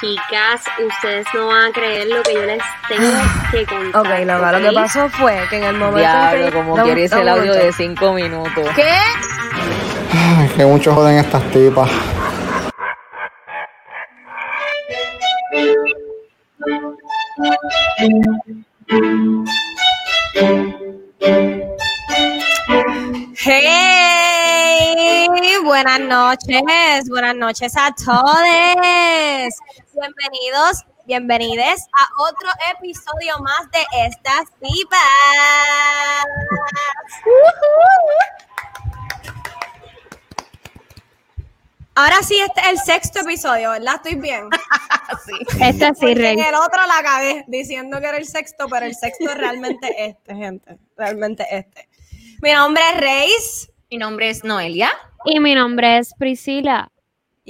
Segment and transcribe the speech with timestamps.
[0.00, 3.10] Chicas, ustedes no van a creer lo que yo les tengo
[3.50, 4.00] que contar.
[4.00, 6.52] Ok, Lola, lo que pasó fue que en el momento en Diablo, que...
[6.52, 8.68] como Dame- quieres el audio de 5 minutos.
[8.74, 8.88] ¿Qué?
[10.12, 11.90] Ay, que mucho joden estas tipas.
[23.82, 25.26] Hey,
[25.64, 26.60] buenas noches,
[27.50, 28.38] noches a todos.
[29.92, 35.00] Bienvenidos, bienvenides a otro episodio más de estas tipas.
[41.96, 43.96] Ahora sí, este es el sexto episodio, ¿verdad?
[43.96, 44.48] Estoy bien.
[45.60, 46.38] Esta sí, Porque Rey.
[46.38, 49.88] en el otro la cagué diciendo que era el sexto, pero el sexto es realmente
[50.06, 50.78] este, gente.
[50.96, 51.88] Realmente este.
[52.42, 53.72] Mi nombre es Reis.
[53.90, 54.92] Mi nombre es Noelia.
[55.24, 56.92] Y mi nombre es Priscila.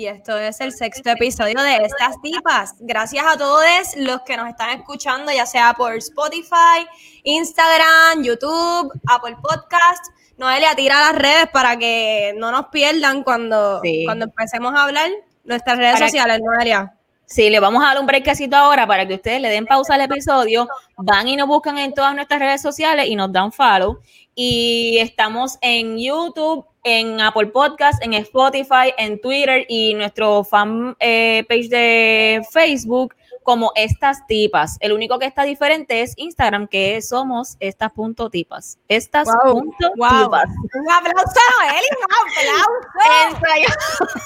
[0.01, 2.75] Y esto es el sexto episodio de Estas Tipas.
[2.81, 3.62] Gracias a todos
[3.98, 6.87] los que nos están escuchando, ya sea por Spotify,
[7.23, 10.07] Instagram, YouTube, Apple Podcast.
[10.39, 14.05] Noelia, tira las redes para que no nos pierdan cuando, Sí.
[14.07, 15.11] cuando empecemos a hablar.
[15.45, 16.95] Nuestras redes Para- sociales, Noelia.
[17.27, 20.01] Sí, le vamos a dar un breakcito ahora para que ustedes le den pausa al
[20.01, 24.01] episodio, van y nos buscan en todas nuestras redes sociales y nos dan follow.
[24.35, 31.45] Y estamos en YouTube, en Apple Podcast, en Spotify, en Twitter y nuestro fan eh,
[31.48, 33.14] page de Facebook
[33.51, 34.77] como estas tipas.
[34.79, 38.79] El único que está diferente es Instagram, que somos estas punto tipas.
[38.87, 40.09] Estas Wow, punto wow.
[40.09, 40.48] tipas.
[40.73, 44.20] Un aplauso a Noelia, un aplauso.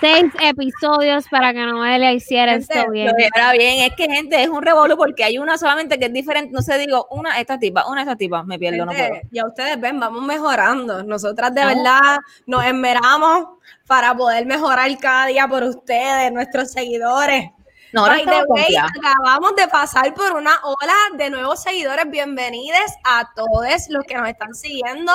[0.00, 3.10] Seis episodios para que Noelia hiciera Gente, esto bien.
[3.34, 6.50] Ahora bien, es que gente es un revolú porque hay una solamente que es diferente.
[6.50, 9.20] No sé, digo, una esta tipa, una esta tipa, me pierdo, no puedo.
[9.32, 11.02] ya ustedes ven, vamos mejorando.
[11.02, 13.48] Nosotras de verdad nos esmeramos
[13.86, 17.50] para poder mejorar cada día por ustedes, nuestros seguidores.
[17.92, 22.10] No, ahora By the way, acabamos de pasar por una ola de nuevos seguidores.
[22.10, 25.12] Bienvenidos a todos los que nos están siguiendo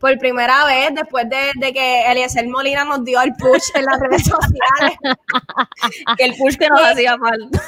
[0.00, 4.00] por primera vez después de, de que Eliezer Molina nos dio el push en las
[4.00, 4.98] redes sociales.
[6.18, 7.62] que el push que nos hacía falta.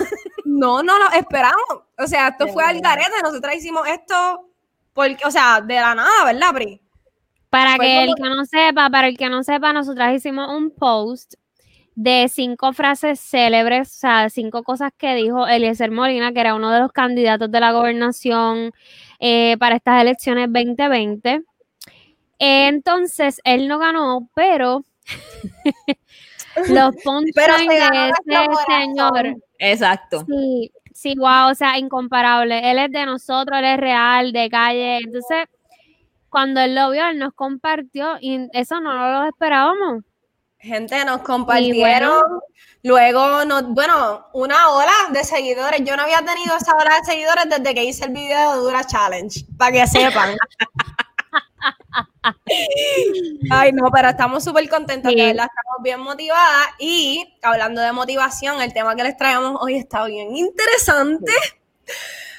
[0.44, 1.84] No, no lo esperamos.
[1.96, 3.22] O sea, esto fue al garete.
[3.22, 4.48] Nosotras hicimos esto
[4.92, 6.82] porque, o sea, de la nada, ¿verdad, Pri?
[7.48, 10.72] Para Fue que el que no sepa, para el que no sepa, nosotras hicimos un
[10.72, 11.34] post
[11.98, 16.70] de cinco frases célebres, o sea, cinco cosas que dijo Eliezer Molina, que era uno
[16.70, 18.70] de los candidatos de la gobernación
[19.18, 21.42] eh, para estas elecciones 2020.
[22.38, 24.84] Entonces, él no ganó, pero
[26.68, 28.54] los se de corazón.
[28.68, 30.24] señor Exacto.
[30.24, 32.70] Sí, sí, wow, o sea, incomparable.
[32.70, 34.98] Él es de nosotros, él es real, de calle.
[34.98, 35.46] Entonces,
[36.28, 40.04] cuando él lo vio, él nos compartió y eso no lo esperábamos.
[40.60, 42.40] Gente, nos compartieron.
[42.82, 45.80] Luego, nos, bueno, una ola de seguidores.
[45.84, 48.84] Yo no había tenido esa ola de seguidores desde que hice el video de Dura
[48.84, 50.36] Challenge, para que sepan.
[53.50, 55.20] Ay, no, pero estamos súper contentos, Sí.
[55.20, 55.48] estamos
[55.82, 56.68] bien motivadas.
[56.78, 61.32] Y hablando de motivación, el tema que les traemos hoy está bien interesante.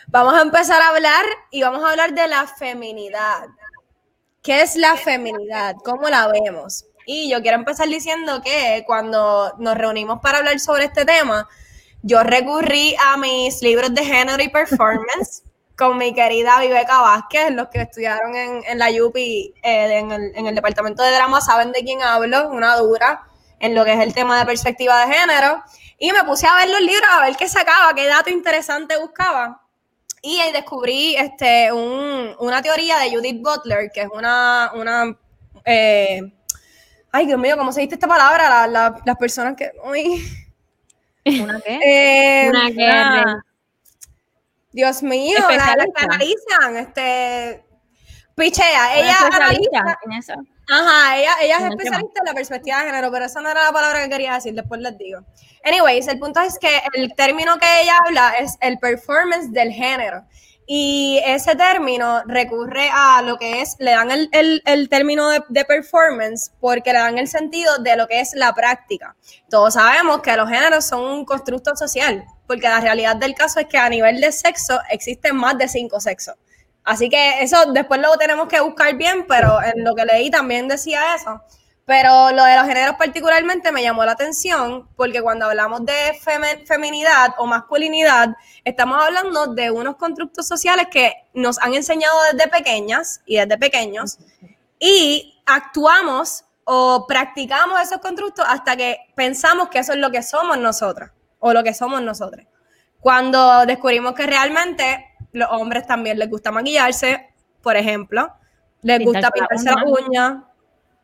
[0.07, 3.47] Vamos a empezar a hablar y vamos a hablar de la feminidad.
[4.41, 5.75] ¿Qué es la feminidad?
[5.83, 6.85] ¿Cómo la vemos?
[7.11, 11.47] Y yo quiero empezar diciendo que cuando nos reunimos para hablar sobre este tema,
[12.03, 15.41] yo recurrí a mis libros de género y performance
[15.75, 20.31] con mi querida Viveca Vázquez, los que estudiaron en, en la UPI, eh, en, el,
[20.35, 23.23] en el departamento de drama, saben de quién hablo, una dura
[23.59, 25.63] en lo que es el tema de perspectiva de género.
[25.97, 29.63] Y me puse a ver los libros, a ver qué sacaba, qué dato interesante buscaba.
[30.21, 35.17] Y ahí descubrí este, un- una teoría de Judith Butler, que es una, una
[35.65, 36.21] eh,
[37.11, 38.49] ay Dios mío, ¿cómo se dice esta palabra?
[38.49, 40.23] La- la- las personas que, uy,
[41.41, 41.79] ¿Una qué?
[41.83, 43.43] eh, Una guerra.
[44.71, 46.55] Dios mío, la, la que Especialista.
[46.65, 47.65] analizan, este,
[48.35, 50.33] pichea, ella especialista analiza, en eso.
[50.71, 53.63] Ajá, ella, ella es En especialista en la perspectiva de género, pero esa no era
[53.63, 55.21] la palabra que quería decir, después les digo.
[55.65, 60.23] Anyways, el punto es que el término que ella habla es el performance del género.
[60.71, 64.29] Y ese término recurre a lo que es, le dan el,
[64.65, 68.53] el- término de, de performance porque le dan el sentido de lo que es la
[68.53, 69.15] práctica.
[69.49, 73.65] Todos sabemos que los géneros son un constructo social, porque la realidad del caso es
[73.65, 76.35] que a nivel de sexo existen más de cinco sexos.
[76.83, 80.67] Así que eso después lo tenemos que buscar bien, pero en lo que leí también
[80.67, 81.41] decía eso.
[81.89, 86.63] Pero lo de los géneros particularmente me llamó la atención porque cuando hablamos de feme-
[86.67, 93.21] feminidad o masculinidad, estamos hablando de unos constructos sociales que nos han enseñado desde pequeñas
[93.25, 94.19] y desde pequeños
[94.79, 100.59] y actuamos o practicamos esos constructos hasta que pensamos que eso es lo que somos
[100.59, 101.09] nosotras.
[101.39, 102.45] o lo que somos nosotros.
[102.99, 107.29] Cuando descubrimos que realmente los hombres también les gusta maquillarse,
[107.63, 108.31] por ejemplo,
[108.83, 109.75] les gusta pintarse las
[110.07, 110.33] uñas,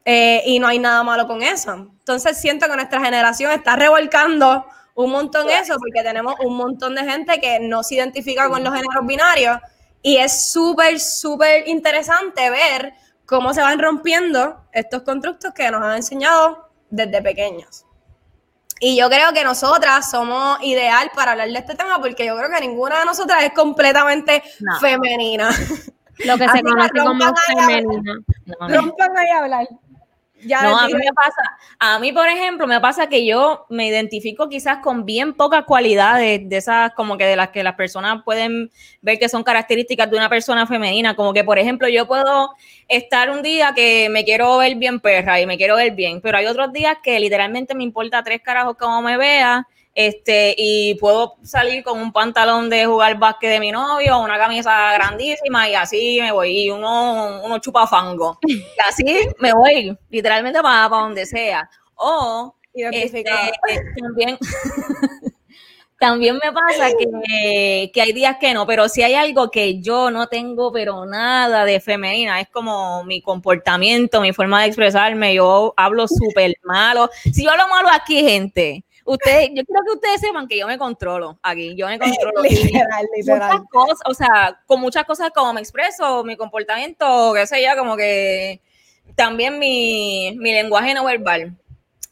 [0.06, 1.74] eh, y no hay nada malo con eso.
[1.74, 7.04] Entonces siento que nuestra generación está revolcando un montón eso porque tenemos un montón de
[7.04, 9.57] gente que no se identifica con los géneros binarios
[10.02, 12.94] y es súper, súper interesante ver
[13.25, 17.86] cómo se van rompiendo estos constructos que nos han enseñado desde pequeños.
[18.80, 22.50] Y yo creo que nosotras somos ideal para hablar de este tema porque yo creo
[22.50, 24.44] que ninguna de nosotras es completamente
[24.80, 25.50] femenina.
[26.25, 28.13] Lo que se conoce como femenina.
[28.69, 29.68] Rompan ahí a hablar
[30.44, 34.50] no, a mí me pasa, a mí por ejemplo me pasa que yo me identifico
[34.50, 38.70] quizás con bien pocas cualidades de esas como que de las que las personas pueden
[39.02, 42.52] ver que son características de una persona femenina, como que por ejemplo yo puedo
[42.88, 46.38] estar un día que me quiero ver bien perra y me quiero ver bien, pero
[46.38, 51.38] hay otros días que literalmente me importa tres carajos como me vea este, y puedo
[51.42, 56.19] salir con un pantalón de jugar básquet de mi novio, una camisa grandísima y así
[56.21, 58.38] me voy, y uno, uno chupa fango.
[58.45, 59.06] Y así
[59.39, 61.69] me voy, literalmente para, para donde sea.
[61.95, 63.24] O este,
[64.01, 64.38] también,
[66.00, 70.12] también me pasa que, que, hay días que no, pero si hay algo que yo
[70.12, 75.74] no tengo, pero nada de femenina, es como mi comportamiento, mi forma de expresarme, yo
[75.77, 77.09] hablo súper malo.
[77.31, 80.78] Si yo hablo malo aquí, gente, ustedes, yo creo que ustedes sepan que yo me
[80.78, 82.42] controlo aquí, yo me controlo.
[82.44, 83.63] literal, literal.
[83.72, 87.96] cosas, o sea, con muchas cosas como me expreso, mi comportamiento, qué sé yo, como
[87.96, 88.60] que
[89.16, 91.56] también mi, mi lenguaje no verbal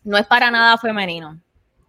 [0.04, 1.40] no es para nada femenino.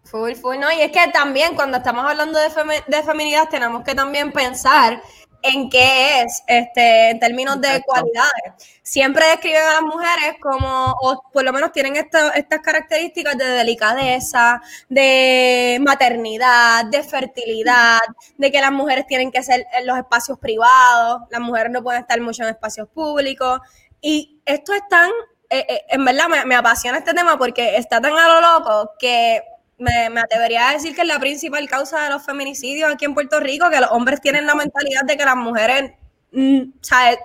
[0.05, 2.49] Full, full, no, y es que también cuando estamos hablando de,
[2.87, 5.03] de feminidad tenemos que también pensar
[5.45, 8.55] en qué es, este, en términos de cualidades.
[8.83, 14.63] Siempre describen a las mujeres como, o por lo menos tienen estas características de delicadeza,
[14.89, 18.01] de maternidad, de fertilidad,
[18.39, 22.01] de que las mujeres tienen que ser en los espacios privados, las mujeres no pueden
[22.01, 23.61] estar mucho en espacios públicos.
[24.01, 25.11] Y esto es tan,
[25.51, 28.93] eh, eh, en verdad me, me apasiona este tema porque está tan a lo loco
[28.99, 29.43] que
[29.85, 33.15] me, me, atrevería a decir que es la principal causa de los feminicidios aquí en
[33.15, 35.93] Puerto Rico, que los hombres tienen la mentalidad de que las mujeres,
[36.33, 37.19] mm, ¿sabes?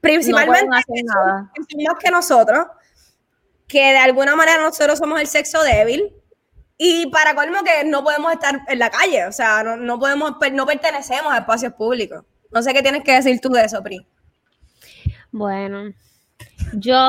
[0.00, 2.66] Principalmente no más que nosotros,
[3.68, 6.12] que de alguna manera nosotros somos el sexo débil
[6.76, 10.32] y para colmo que no podemos estar en la calle, o sea, no, no podemos,
[10.52, 12.24] no pertenecemos a espacios públicos.
[12.50, 14.06] No sé qué tienes que decir tú de eso, Pri.
[15.30, 15.92] Bueno,
[16.72, 17.06] yo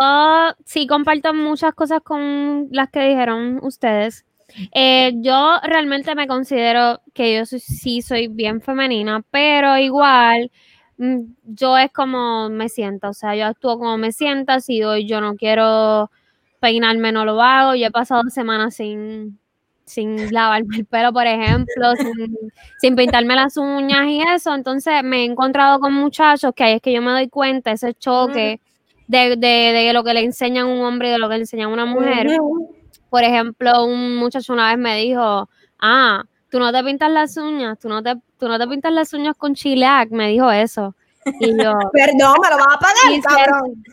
[0.65, 4.25] sí comparto muchas cosas con las que dijeron ustedes.
[4.73, 10.51] Eh, yo realmente me considero que yo sí soy bien femenina, pero igual
[10.97, 15.05] mm, yo es como me siento, o sea, yo actúo como me siento, si hoy
[15.07, 16.11] yo no quiero
[16.59, 19.39] peinarme, no lo hago, yo he pasado semanas sin,
[19.85, 21.93] sin lavarme el pelo, por ejemplo,
[22.79, 26.81] sin, pintarme las uñas y eso, entonces me he encontrado con muchachos que ahí es
[26.81, 28.61] que yo me doy cuenta, ese choque
[29.07, 31.85] de, de, lo que le enseñan un hombre y de lo que le enseñan una
[31.85, 32.27] mujer.
[33.11, 35.49] Por ejemplo, un muchacho una vez me dijo,
[35.79, 39.11] ah, tú no te pintas las uñas, tú no te, tú no te pintas las
[39.11, 40.95] uñas con chilac, me dijo eso.
[41.41, 43.83] Y yo, perdón, me lo vas a pagar, cabrón.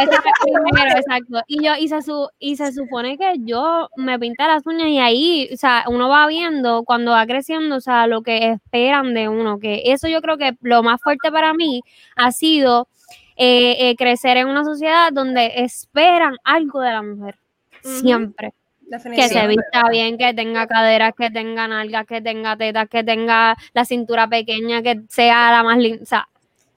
[0.96, 1.40] exacto.
[1.46, 4.98] Y yo, y se, su, y se supone que yo me pinta las uñas y
[4.98, 9.28] ahí, o sea, uno va viendo cuando va creciendo, o sea, lo que esperan de
[9.28, 11.82] uno, que eso yo creo que lo más fuerte para mí
[12.16, 12.88] ha sido
[13.36, 17.38] eh, eh, crecer en una sociedad donde esperan algo de la mujer
[17.82, 18.54] siempre.
[18.90, 23.56] Que se vista bien, que tenga caderas, que tenga nalgas, que tenga tetas, que tenga
[23.74, 26.02] la cintura pequeña, que sea la más linda.
[26.02, 26.28] O sea,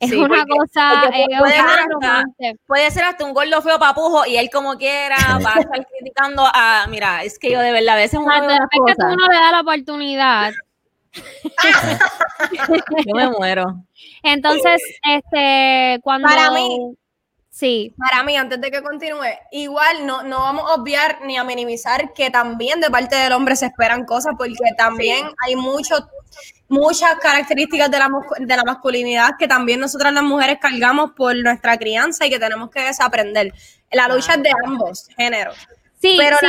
[0.01, 1.09] es una cosa.
[2.65, 5.15] puede, ser hasta un gordo feo papujo y él como quiera
[5.45, 6.87] va a estar criticando a.
[6.89, 8.31] Mira, es que yo de verdad a veces uno.
[8.31, 10.51] que tú no le da la oportunidad.
[13.05, 13.83] yo me muero.
[14.23, 16.27] Entonces, este, cuando.
[16.27, 16.95] Para mí,
[17.51, 17.93] Sí.
[17.97, 22.13] Para mí, antes de que continúe, igual no, no vamos a obviar ni a minimizar
[22.13, 26.03] que también de parte del hombre se esperan cosas, porque también hay muchos
[26.69, 31.77] muchas características de la, de la masculinidad que también nosotras las mujeres cargamos por nuestra
[31.77, 33.53] crianza y que tenemos que desaprender.
[33.91, 35.57] La lucha es de ambos géneros.
[35.99, 36.47] Sí, pero sí.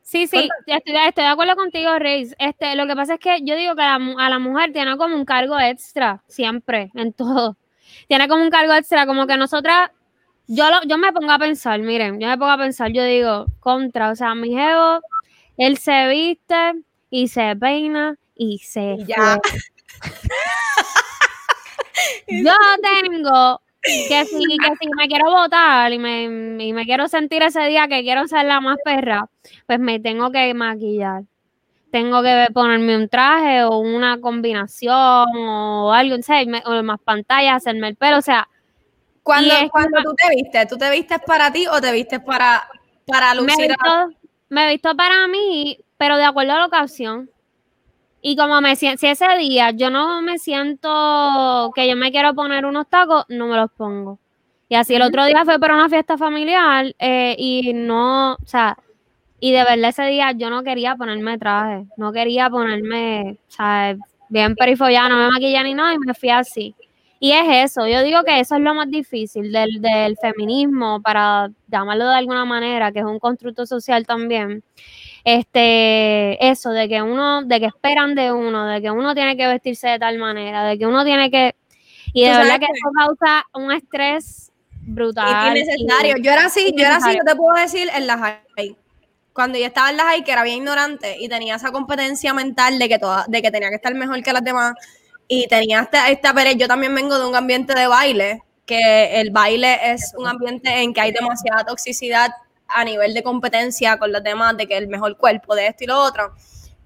[0.00, 2.34] Sí, sí, estoy, estoy, de acuerdo contigo, Reis.
[2.38, 5.24] Este, lo que pasa es que yo digo que a la mujer tiene como un
[5.24, 7.56] cargo extra, siempre, en todo
[8.08, 9.90] tiene como un cargo extra, como que nosotras,
[10.46, 13.46] yo, lo, yo me pongo a pensar, miren, yo me pongo a pensar, yo digo,
[13.60, 15.00] contra, o sea, mi jevo,
[15.56, 16.74] él se viste
[17.10, 18.98] y se peina y se...
[19.06, 19.40] ya.
[22.28, 22.52] yo
[23.02, 26.24] tengo que si, que si me quiero votar y me,
[26.64, 29.28] y me quiero sentir ese día que quiero ser la más perra,
[29.66, 31.24] pues me tengo que maquillar
[31.92, 36.46] tengo que ponerme un traje o una combinación o algo, ¿sabes?
[36.48, 38.48] Me- o más pantalla, hacerme el pelo, o sea,
[39.22, 42.66] Cuando, cuando tú te vistes, ¿tú te vistes para ti o te vistes para,
[43.06, 43.72] para me he, lucir?
[43.84, 44.06] a-
[44.48, 47.30] me he visto para mí, pero de acuerdo a la ocasión.
[48.22, 52.34] Y como me siento, si ese día yo no me siento que yo me quiero
[52.34, 54.18] poner unos tacos, no me los pongo.
[54.68, 58.78] Y así el otro día fue para una fiesta familiar eh, y no, o sea,
[59.44, 63.96] y de verdad ese día yo no quería ponerme traje, no quería ponerme, sea,
[64.28, 66.76] bien perifollada, no me maquillé ni nada y me fui así.
[67.18, 71.50] Y es eso, yo digo que eso es lo más difícil del, del feminismo, para
[71.66, 74.62] llamarlo de alguna manera, que es un constructo social también.
[75.24, 79.48] Este, eso, de que uno, de que esperan de uno, de que uno tiene que
[79.48, 81.56] vestirse de tal manera, de que uno tiene que.
[82.12, 85.56] Y de sabes verdad que eso causa un estrés brutal.
[85.56, 86.14] Y innecesario.
[86.22, 88.76] Yo era así, yo era así, yo te puedo decir en la high.
[89.32, 92.78] Cuando yo estaba en la high, que era bien ignorante y tenía esa competencia mental
[92.78, 94.74] de que toda, de que tenía que estar mejor que las demás.
[95.28, 99.30] Y tenía esta, esta pero yo también vengo de un ambiente de baile, que el
[99.30, 102.30] baile es un ambiente en que hay demasiada toxicidad
[102.68, 105.86] a nivel de competencia con los demás, de que el mejor cuerpo, de esto y
[105.86, 106.34] lo otro.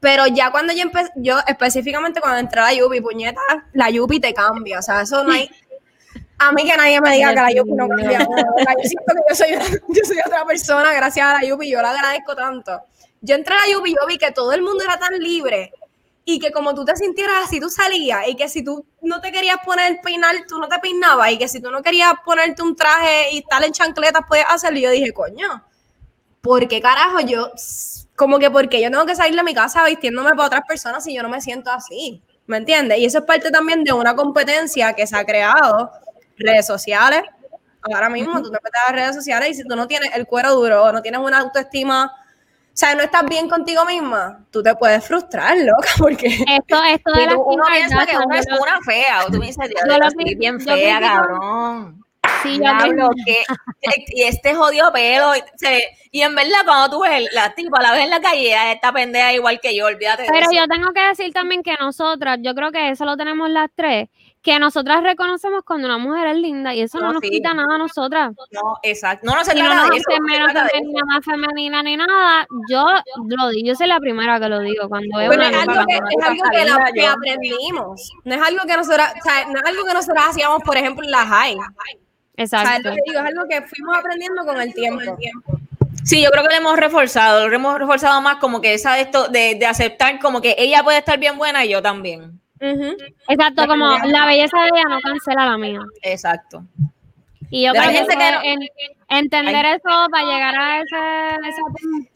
[0.00, 3.40] Pero ya cuando yo empecé, yo específicamente cuando entré a la Yupi, puñeta,
[3.72, 4.78] la Yupi te cambia.
[4.78, 5.50] O sea, eso no hay.
[6.38, 8.18] A mí que nadie me diga que la Yupi no cambia.
[8.18, 9.50] yo siento que yo soy,
[9.88, 12.82] yo soy otra persona gracias a la Yupi, yo la agradezco tanto.
[13.20, 15.72] Yo entré a la Yupi y yo vi que todo el mundo era tan libre
[16.28, 19.30] y que como tú te sintieras así, tú salías y que si tú no te
[19.30, 22.74] querías poner peinar, tú no te peinabas y que si tú no querías ponerte un
[22.74, 24.78] traje y estar en chancletas, puedes hacerlo.
[24.80, 25.64] Y yo dije, coño,
[26.40, 27.52] ¿por qué carajo yo,
[28.16, 31.14] como que porque yo tengo que salir de mi casa vistiéndome para otras personas si
[31.14, 32.20] yo no me siento así?
[32.46, 32.98] ¿Me entiendes?
[32.98, 35.92] Y eso es parte también de una competencia que se ha creado,
[36.36, 37.22] redes sociales.
[37.82, 40.26] Ahora mismo tú te metes a las redes sociales y si tú no tienes el
[40.26, 44.62] cuero duro o no tienes una autoestima, o sea, no estás bien contigo misma, tú
[44.62, 48.80] te puedes frustrar, loca, porque Esto, esto de tú- uno piensa que uno es una
[48.84, 49.24] fea.
[49.24, 52.02] O tú me dices, yo lo que- bien fea, cabrón.
[52.42, 53.44] Sí, Diablo, que,
[54.08, 55.32] y este jodido pelo.
[55.54, 58.92] se- Y en verdad, cuando tú ves la tipa, la ves en la calle, está
[58.92, 60.52] pendeja igual que yo, olvídate de Pero eso.
[60.52, 64.08] yo tengo que decir también que nosotras, yo creo que eso lo tenemos las tres,
[64.46, 67.30] que nosotras reconocemos cuando una mujer es linda y eso no, No, nos sí.
[67.30, 68.32] quita nada a nosotras.
[68.52, 69.26] No, exacto.
[69.26, 70.04] No, no se Y no trata nos eso.
[70.08, 70.66] hace no se menos eso.
[70.72, 72.46] femenina, más femenina ni nada.
[72.70, 72.86] Yo
[73.28, 75.84] lo digo, yo soy la primera que lo digo cuando veo Bueno, una es algo
[75.86, 76.42] que, es algo
[76.94, 78.12] que, la- aprendimos.
[78.24, 81.04] No es algo que nosotros, o sea, no es algo que nosotros hacíamos, por ejemplo,
[81.04, 81.56] en la high.
[81.56, 81.64] O sea,
[82.36, 82.88] es Exacto.
[82.90, 85.16] lo que digo, es algo que fuimos aprendiendo con el tiempo.
[86.04, 89.00] Sí, yo creo que lo hemos reforzado, lo hemos reforzado más como que esa de
[89.00, 92.40] esto, de, de aceptar como que ella puede estar bien buena y yo también.
[92.60, 95.80] Exacto, como la belleza de ella no cancela la mía.
[96.02, 96.64] Exacto.
[97.50, 98.68] Y yo creo que, gente que no- en-
[99.08, 101.60] entender eso para llegar a ese, ese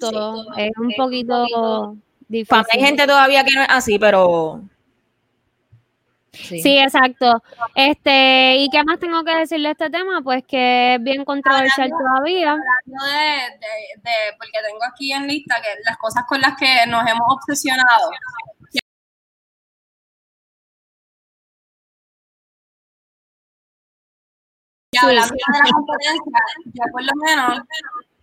[0.00, 1.96] punto es un poquito
[2.28, 2.46] difícil.
[2.48, 4.62] Para hay gente todavía que no es así, pero.
[6.32, 6.60] Sí.
[6.62, 7.42] Sí, exacto.
[7.74, 10.20] Este, ¿y qué más tengo que decirle de este tema?
[10.22, 12.52] Pues que es bien controversial todavía.
[12.52, 16.86] Hablando de, de- de- porque tengo aquí en lista que las cosas con las que
[16.88, 18.10] nos hemos obsesionado.
[25.02, 27.60] Hablando de la competencia, yo por lo menos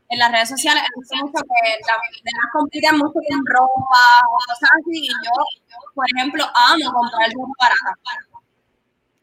[0.09, 4.37] en las redes sociales he visto mucho que las mujeres compiten mucho con ropa o
[4.47, 4.99] cosas así.
[5.03, 5.31] Y yo,
[5.93, 7.99] por ejemplo, amo comprar ropa barata.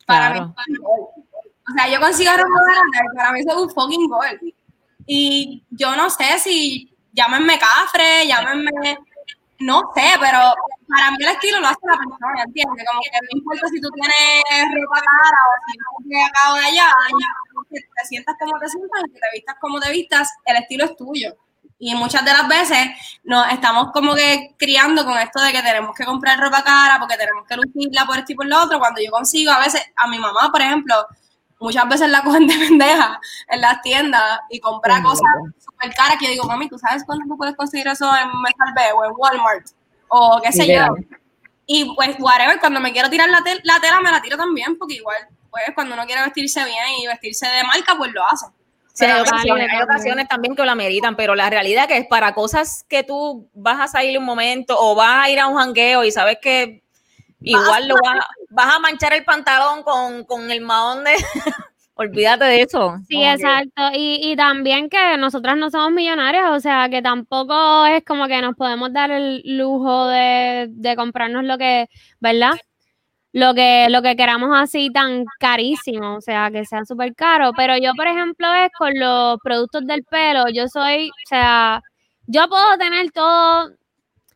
[0.06, 0.54] Para mí, Claro.
[0.86, 4.40] o sea, yo consigo ropa barata y para mí eso es un fucking gol.
[5.06, 8.98] Y yo no sé si llámenme cafre, llámenme,
[9.58, 10.54] no sé, pero
[10.88, 12.84] para mí el estilo lo hace la persona, ¿entiendes?
[12.86, 15.78] Como que no importa si tú tienes ropa cara o si
[16.10, 16.88] no acá o de allá,
[17.70, 20.84] que te sientas como te sientas y que te vistas como te vistas, el estilo
[20.84, 21.36] es tuyo.
[21.78, 22.88] Y muchas de las veces
[23.24, 27.16] nos estamos como que criando con esto de que tenemos que comprar ropa cara porque
[27.16, 28.78] tenemos que lucirla por esto y por lo otro.
[28.78, 30.94] Cuando yo consigo a veces, a mi mamá, por ejemplo,
[31.60, 35.28] muchas veces la cogen de pendeja en las tiendas y compra cosas
[35.84, 38.92] súper caras que yo digo, mami, ¿tú sabes cuándo tú puedes conseguir eso en Metal
[38.96, 39.66] o en Walmart?
[40.08, 40.86] O qué sé yo.
[41.66, 44.76] Y pues, whatever, cuando me quiero tirar la, tel- la tela, me la tiro también,
[44.78, 45.16] porque igual,
[45.50, 48.46] pues, cuando uno quiere vestirse bien y vestirse de marca, pues lo hace.
[48.92, 49.82] Sí, hay ocasiones, hay también.
[49.82, 53.80] ocasiones también que lo ameritan, pero la realidad que es para cosas que tú vas
[53.80, 56.84] a salir un momento o vas a ir a un jangueo y sabes que
[57.40, 61.14] igual lo vas, vas a manchar el pantalón con, con el mahón de...
[61.96, 62.96] Olvídate de eso.
[63.08, 63.82] Sí, Como que- exacto.
[63.94, 68.42] Y, y también que nosotras no somos millonarias, o sea, que tampoco es como que
[68.42, 71.88] nos podemos dar el lujo de, de comprarnos lo que,
[72.20, 72.52] ¿verdad?
[73.32, 77.52] Lo que, lo que queramos así tan carísimo, o sea, que sea súper caro.
[77.56, 81.80] Pero yo, por ejemplo, es con los productos del pelo, yo soy, o sea,
[82.26, 83.70] yo puedo tener todo,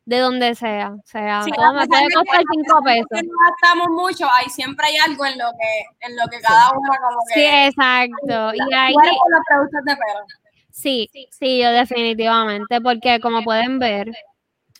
[0.08, 0.92] de donde sea.
[0.94, 3.08] O sea, Sí, todo me puede costar a cinco pesar de pesos.
[3.10, 6.70] que no gastamos mucho, hay siempre hay algo en lo que, en lo que cada
[6.70, 8.54] uno como que Sí, exacto.
[8.54, 10.26] Y ahí, muere por los productos de pelo.
[10.70, 14.10] sí, sí, yo definitivamente, porque como pueden ver,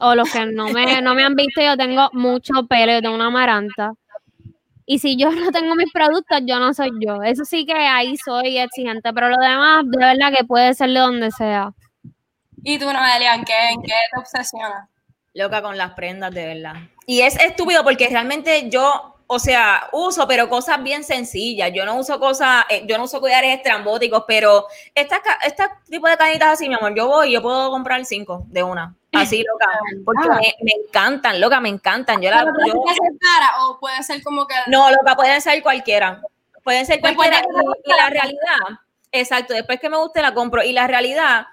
[0.00, 3.14] o los que no me, no me han visto, yo tengo mucho pelo, yo tengo
[3.14, 3.92] una amaranta.
[4.87, 7.23] Y si yo no tengo mis productos, yo no soy yo.
[7.23, 11.00] Eso sí que ahí soy exigente, pero lo demás, de verdad que puede ser de
[11.00, 11.73] donde sea.
[12.64, 14.88] Y tú, Noelia, ¿en qué, en qué te obsesionas?
[15.35, 16.75] Loca con las prendas, de verdad.
[17.06, 21.70] Y es estúpido porque realmente yo, o sea, uso, pero cosas bien sencillas.
[21.73, 26.16] Yo no uso cosas, eh, yo no uso collares estrambóticos, pero estas este tipo de
[26.16, 28.94] cadenitas así, mi amor, yo voy y yo puedo comprar cinco de una.
[29.12, 29.70] Así, loca.
[30.04, 32.20] Porque me, me encantan, loca, me encantan.
[32.20, 34.54] Yo la, ¿Pero yo- tiene que ser cara o puede ser como que...
[34.66, 36.20] no, loca, pueden ser cualquiera.
[36.64, 37.40] Pueden ser cualquiera.
[37.85, 38.80] Y, la realidad,
[39.12, 40.62] exacto, después que me guste la compro.
[40.62, 41.47] Y la realidad,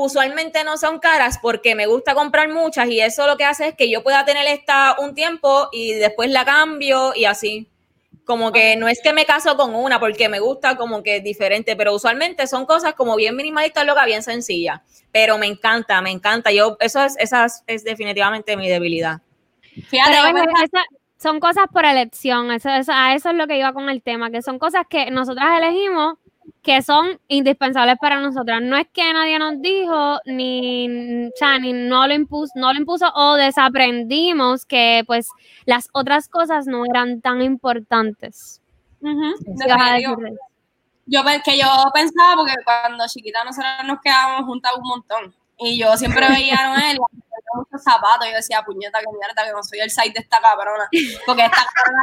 [0.00, 3.74] usualmente no son caras porque me gusta comprar muchas y eso lo que hace es
[3.74, 7.68] que yo pueda tener esta un tiempo y después la cambio y así.
[8.24, 11.24] Como que no es que me caso con una porque me gusta como que es
[11.24, 14.80] diferente, pero usualmente son cosas como bien minimalistas, loca, bien sencillas.
[15.10, 16.52] Pero me encanta, me encanta.
[16.52, 19.20] Yo, eso es, esa es definitivamente mi debilidad.
[19.88, 20.84] Fíjate, Pero esa-
[21.16, 24.30] son cosas por elección, eso, eso- a eso es lo que iba con el tema,
[24.30, 26.18] que son cosas que nosotras elegimos
[26.62, 28.60] que son indispensables para nosotras.
[28.62, 32.78] No es que nadie nos dijo, ni, o sea, ni no lo impuso, no lo
[32.78, 35.28] impuso o desaprendimos que pues
[35.64, 38.60] las otras cosas no eran tan importantes.
[39.00, 40.16] Ujú, ¿Qué vas a definitivo.
[40.16, 40.34] decir, Rey?
[41.06, 45.96] Yo que yo pensaba porque cuando chiquita nosotros nos quedábamos juntas un montón y yo
[45.96, 49.52] siempre veía a Noel y tenía muchos zapatos y yo decía puñeta que mierda que
[49.52, 50.88] no soy el size de esta cabrona
[51.26, 52.02] porque esta cabrona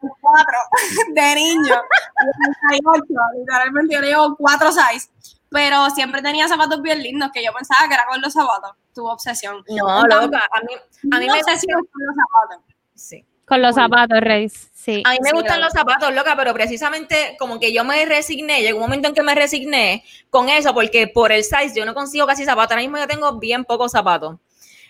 [0.00, 0.58] tiene cuatro
[1.14, 5.08] de niño y yo soy ocho, literalmente yo le llevo cuatro size
[5.50, 9.06] pero siempre tenía zapatos bien lindos que yo pensaba que era con los zapatos tu
[9.06, 10.74] obsesión No, loca, a mí,
[11.12, 13.24] a mí me obsesión con los zapatos Sí.
[13.46, 14.48] Con los zapatos, Rey.
[14.48, 15.02] Sí.
[15.04, 18.62] A mí me Sí, gustan los zapatos, loca, pero precisamente como que yo me resigné,
[18.62, 21.92] llegó un momento en que me resigné con eso, porque por el size yo no
[21.92, 22.72] consigo casi zapatos.
[22.72, 24.36] Ahora mismo yo tengo bien pocos zapatos.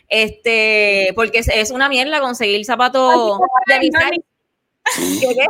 [0.09, 5.21] Este, porque es, es una mierda conseguir zapatos de mi size.
[5.21, 5.47] ¿Qué, qué?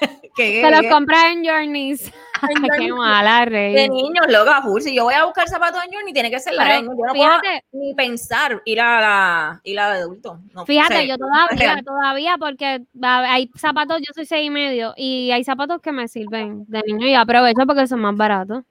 [0.36, 2.10] ¿Qué, qué, Se los compras en Journeys.
[2.78, 3.88] Qué mala, De Rey.
[3.90, 4.80] niños, loca, full.
[4.80, 7.12] Si yo voy a buscar zapatos en Journey, tiene que ser la Pero Yo no
[7.12, 10.38] fíjate- puedo ni pensar ir a la, ir a la de adulto.
[10.54, 14.94] No, Fíjate, o sea, yo todavía, todavía, porque hay zapatos, yo soy seis y medio,
[14.96, 18.64] y hay zapatos que me sirven de niño y aprovecho porque son más baratos.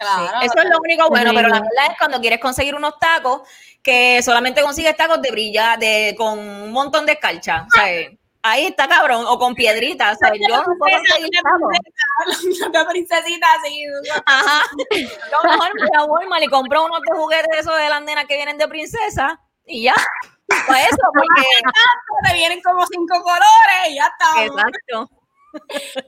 [0.00, 2.98] Claro Sí, eso es lo único bueno, pero la verdad es cuando quieres conseguir unos
[2.98, 3.42] tacos
[3.82, 7.66] que solamente consigues tacos de brilla, de con un montón de escarcha.
[7.66, 7.86] O sea,
[8.42, 10.16] ahí está cabrón, o con piedritas.
[10.16, 11.30] O sea, yo no puedo conseguir
[12.72, 12.86] tacos.
[12.90, 13.84] princesita así
[14.26, 14.62] Ajá.
[14.90, 18.02] Yo mejor me voy a Walmart y compro unos de juguetes de esos de las
[18.02, 19.94] nenas que vienen de princesa y ya.
[20.66, 21.46] Para eso, porque.
[22.28, 24.44] te vienen como cinco colores y ya está.
[24.44, 25.19] Exacto.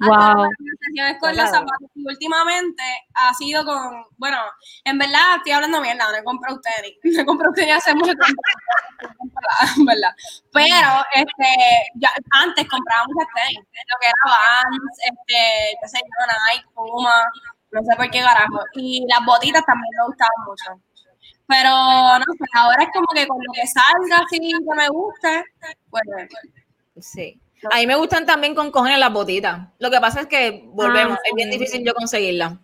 [0.00, 0.46] Wow.
[0.56, 1.52] Conversaciones con los Claro.
[1.66, 1.88] zapatos.
[1.94, 2.82] Y últimamente
[3.14, 4.38] ha sido con, bueno,
[4.84, 6.98] en verdad estoy hablando mierda, no he comprado tenis.
[7.16, 8.42] No he comprado tenis hace mucho tiempo.
[9.76, 10.14] en verdad.
[10.52, 11.50] Pero este,
[11.96, 17.22] ya, antes compraba muchas tenis, lo que era Vans, este, qué sé yo, Nike, Puma,
[17.72, 18.60] no sé por qué carajo.
[18.74, 20.82] Y las botitas también me gustaban mucho.
[21.48, 21.70] Pero
[22.18, 25.44] no sé, ahora es como que con lo que salga así que me guste,
[25.90, 26.04] pues
[27.00, 27.41] Sí.
[27.70, 29.68] A mí me gustan también con cojones las botitas.
[29.78, 32.54] Lo que pasa es que volvemos, Ah, es bien difícil yo conseguirlas.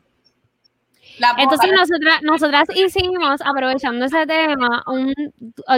[1.19, 5.13] las Entonces nosotras, nosotras hicimos, aprovechando ese tema, un,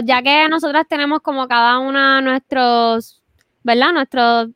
[0.03, 3.21] ya que nosotras tenemos como cada una nuestros,
[3.63, 3.93] ¿verdad?
[3.93, 4.47] Nuestras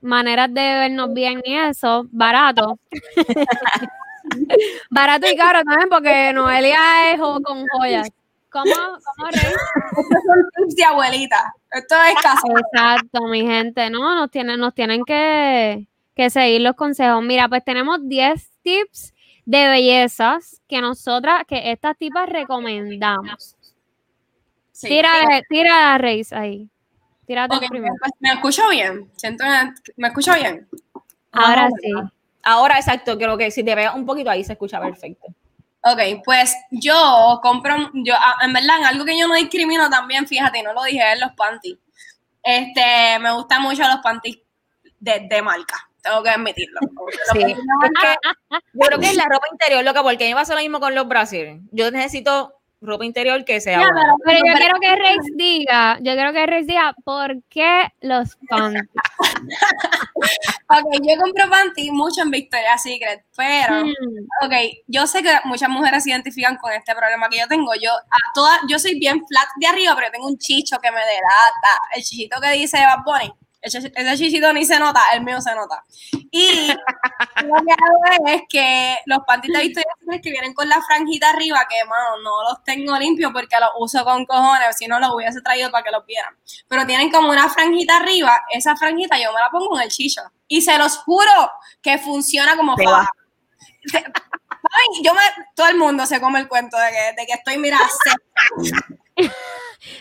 [0.00, 2.78] maneras de vernos bien y eso, barato.
[4.90, 8.08] barato y caro también, porque Noelia es con joyas.
[8.62, 8.74] ¿Cómo,
[9.16, 9.40] cómo Rey?
[9.42, 11.54] Estos son tips de abuelita.
[11.70, 12.46] Esto es caso.
[12.72, 14.14] Exacto, mi gente, ¿no?
[14.14, 17.22] Nos tienen, nos tienen que, que seguir los consejos.
[17.22, 23.56] Mira, pues tenemos 10 tips de bellezas que nosotras, que estas tipas recomendamos.
[24.72, 24.88] Sí.
[24.88, 26.68] Tira, de- tira a Reis ahí.
[27.26, 27.94] Tírate Ok, primero.
[28.00, 29.10] pues, me escucho bien.
[29.16, 29.44] Siento
[29.96, 30.66] me escucho bien.
[31.32, 31.92] Ahora o sí.
[32.42, 35.26] Ahora, exacto, creo que si te pegas un poquito ahí se escucha perfecto.
[35.92, 40.26] Ok, pues yo compro, yo ah, en verdad, en algo que yo no discrimino también,
[40.26, 41.76] fíjate, no lo dije, es los panties.
[42.42, 44.38] Este, me gustan mucho los panties
[45.00, 46.80] de, de marca, tengo que admitirlo.
[46.90, 47.54] Los Sí.
[47.80, 48.18] marca,
[48.50, 50.80] yo creo que es la ropa interior, loca, porque a mí me pasa lo mismo
[50.80, 51.60] con los brasiles.
[51.72, 56.14] Yo necesito ropa interior que sea Ya, pero- Pero yo quiero que Rex diga, yo
[56.14, 58.88] quiero que Rex diga por qué los panties.
[60.70, 64.44] Ok, yo compro panty mucho en Victoria's Secret, pero, Mm.
[64.44, 64.52] ok,
[64.86, 67.72] yo sé que muchas mujeres se identifican con este problema que yo tengo.
[67.80, 71.00] Yo, a toda, yo soy bien flat de arriba, pero tengo un chicho que me
[71.00, 71.80] delata.
[71.94, 75.54] El chichito que dice Bad Bunny, ese, ese chichito ni se nota, el mío se
[75.54, 75.84] nota.
[76.30, 76.68] Y
[77.44, 81.84] lo que hago es que los panties de que vienen con la franjita arriba, que,
[81.84, 85.70] mano, no los tengo limpios porque los uso con cojones, si no los hubiese traído
[85.70, 86.34] para que los vieran.
[86.68, 90.22] Pero tienen como una franjita arriba, esa franjita yo me la pongo en el chicho.
[90.46, 91.50] Y se los juro
[91.82, 93.10] que funciona como faja.
[95.02, 95.20] yo me,
[95.54, 97.78] todo el mundo se come el cuento de que, de que estoy, mira.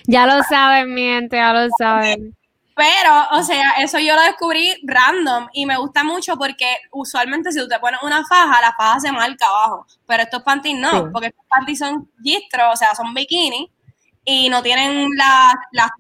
[0.06, 2.37] Ya lo saben, mi gente, ya lo saben.
[2.78, 7.60] Pero, o sea, eso yo lo descubrí random y me gusta mucho porque usualmente si
[7.60, 9.88] tú te pones una faja, la faja se marca abajo.
[10.06, 11.10] Pero estos panties no, Sí.
[11.12, 13.72] porque estos panties son gistros, o sea, son bikini
[14.24, 15.92] y no tienen la, la,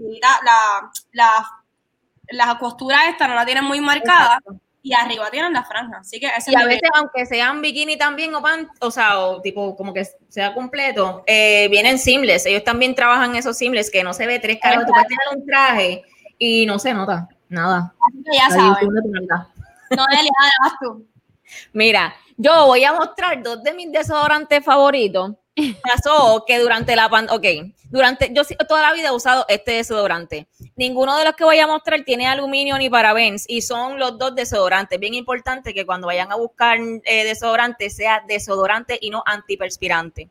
[0.43, 1.49] la, la,
[2.29, 4.39] la costura esta, no la tienen muy marcada
[4.83, 5.97] y arriba tienen la franja.
[6.01, 9.41] Así que ese Y a veces, aunque sean bikini también o pan, o sea, o
[9.41, 12.45] tipo como que sea completo, eh, vienen seamless.
[12.45, 14.85] Ellos también trabajan esos seamless que no se ve tres caras.
[14.85, 16.03] Tú puedes tener un traje
[16.37, 17.93] y no se nota nada.
[18.07, 20.31] Así que ya tú no Delia,
[20.63, 21.05] vas tú.
[21.73, 25.33] Mira, yo voy a mostrar dos de mis desodorantes favoritos.
[25.83, 30.47] Pasó que durante la pandemia, ok, durante, yo toda la vida he usado este desodorante.
[30.75, 34.35] Ninguno de los que voy a mostrar tiene aluminio ni parabens y son los dos
[34.35, 34.99] desodorantes.
[34.99, 40.29] Bien importante que cuando vayan a buscar eh, desodorante sea desodorante y no antiperspirante.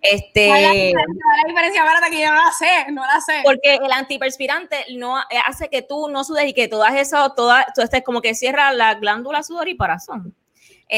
[0.00, 1.22] Este, ¿Cuál es la diferencia?
[1.22, 1.82] ¿Cuál es la diferencia?
[1.82, 3.40] Espérate que yo no la sé, no la sé.
[3.44, 7.66] porque el antiperspirante no eh, hace que tú no sudes y que todas esas, todas,
[7.74, 10.34] tú estés como que cierra la glándula sudoríparazón.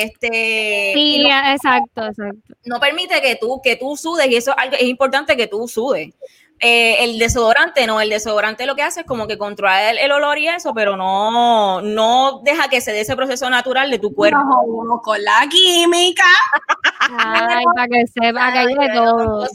[0.02, 2.54] Este, Sí, no- exacto, exacto.
[2.64, 5.66] no permite que tú, que tú sudes y eso es, algo, es importante que tú
[5.68, 6.12] sudes.
[6.58, 10.10] Eh, el desodorante no, el desodorante lo que hace es como que controla el, el
[10.10, 14.14] olor y eso, pero no, no deja que se dé ese proceso natural de tu
[14.14, 14.38] cuerpo.
[15.02, 16.24] Con la química.
[17.10, 19.44] Ay, para que sepa que hay de todo.
[19.44, 19.48] Yo-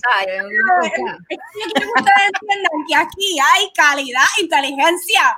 [1.28, 5.38] quiero que ustedes entiendan que aquí hay calidad, inteligencia.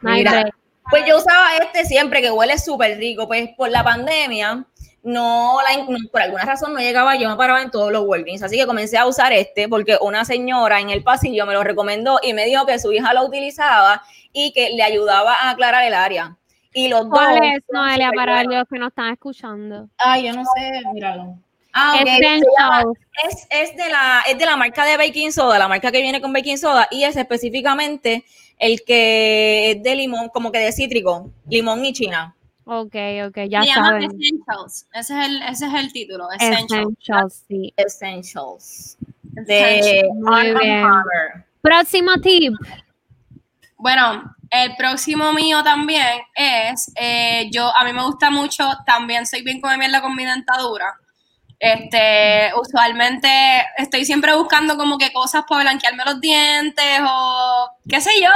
[0.00, 0.50] Mira.
[0.90, 3.26] Pues yo usaba este siempre, que huele súper rico.
[3.26, 4.64] Pues por la pandemia,
[5.02, 8.42] no, la, no- por alguna razón no llegaba, yo me paraba en todos los Walgreens.
[8.42, 12.18] Así que comencé a usar este porque una señora en el pasillo me lo recomendó
[12.22, 15.94] y me dijo que su hija lo utilizaba y que le ayudaba a aclarar el
[15.94, 16.36] área.
[16.72, 17.10] Y los dos.
[17.10, 19.88] ¿Cuál es, son Noelia, para los que nos están escuchando?
[19.98, 21.38] Ay, yo no sé, míralo.
[21.72, 22.00] Ah, ok.
[22.08, 22.40] Essentials.
[22.40, 22.82] Se llama-
[23.28, 26.20] Es, es, de la, es de la marca de baking soda, la marca que viene
[26.20, 28.24] con baking soda, y es específicamente
[28.58, 32.34] el que es de limón, como que de cítrico, limón y china.
[32.66, 34.02] Ok, ok, ya Se llama saben.
[34.04, 34.86] Essentials.
[34.94, 36.30] Ese es el, ese es el título.
[36.32, 36.70] Essentials.
[36.70, 37.74] Essentials, sí.
[37.76, 38.96] Essentials.
[39.36, 39.46] Essentials.
[39.46, 40.84] De Muy Arm bien.
[40.84, 41.46] Hammer.
[41.60, 42.54] Próximo tip.
[43.76, 49.42] Bueno, el próximo mío también es, eh, yo, a mí me gusta mucho, también soy
[49.42, 50.94] bien come mierda con mi dentadura.
[51.66, 53.26] Este, usualmente
[53.78, 58.28] estoy siempre buscando como que cosas para blanquearme los dientes o qué sé yo.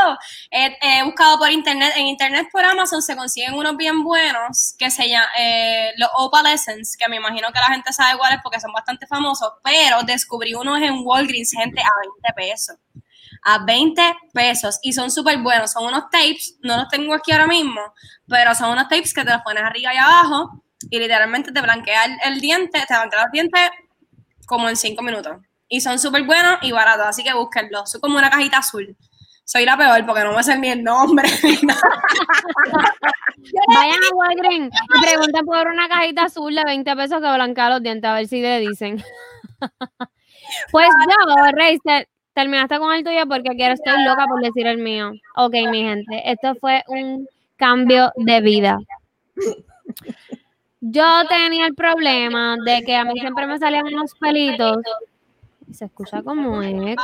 [0.50, 5.10] He, buscado por internet, en internet por Amazon se consiguen unos bien buenos que se
[5.10, 8.72] llaman eh, los Opal Essence, que me imagino que la gente sabe cuáles porque son
[8.72, 11.90] bastante famosos, pero descubrí unos en Walgreens, gente, a
[12.24, 12.76] 20 pesos
[13.44, 15.72] a 20 pesos y son súper buenos.
[15.72, 17.80] Son unos tapes, no los tengo aquí ahora mismo,
[18.26, 22.04] pero son unos tapes que te los pones arriba y abajo y literalmente te blanquea
[22.24, 23.70] el, diente, te blanquea los dientes
[24.46, 25.36] como en 5 minutos.
[25.68, 27.86] Y son súper buenos y baratos, así que búsquenlo.
[27.86, 28.96] Son como una cajita azul.
[29.44, 31.26] Soy la peor porque no me sé ni el nombre.
[33.68, 37.82] Vayan a Walgreens y pregunten por una cajita azul de 20 pesos que blanquea los
[37.82, 39.02] dientes, a ver si le dicen.
[40.70, 44.78] pues yo, Rey, te- terminaste con el tuyo porque quiero, estoy loca por decir el
[44.78, 45.12] mío.
[45.36, 48.78] Ok, mi gente, esto fue un cambio de vida.
[50.80, 54.78] Yo tenía el problema de que a mí siempre me salían unos pelitos.
[55.72, 57.02] Se escucha como eco.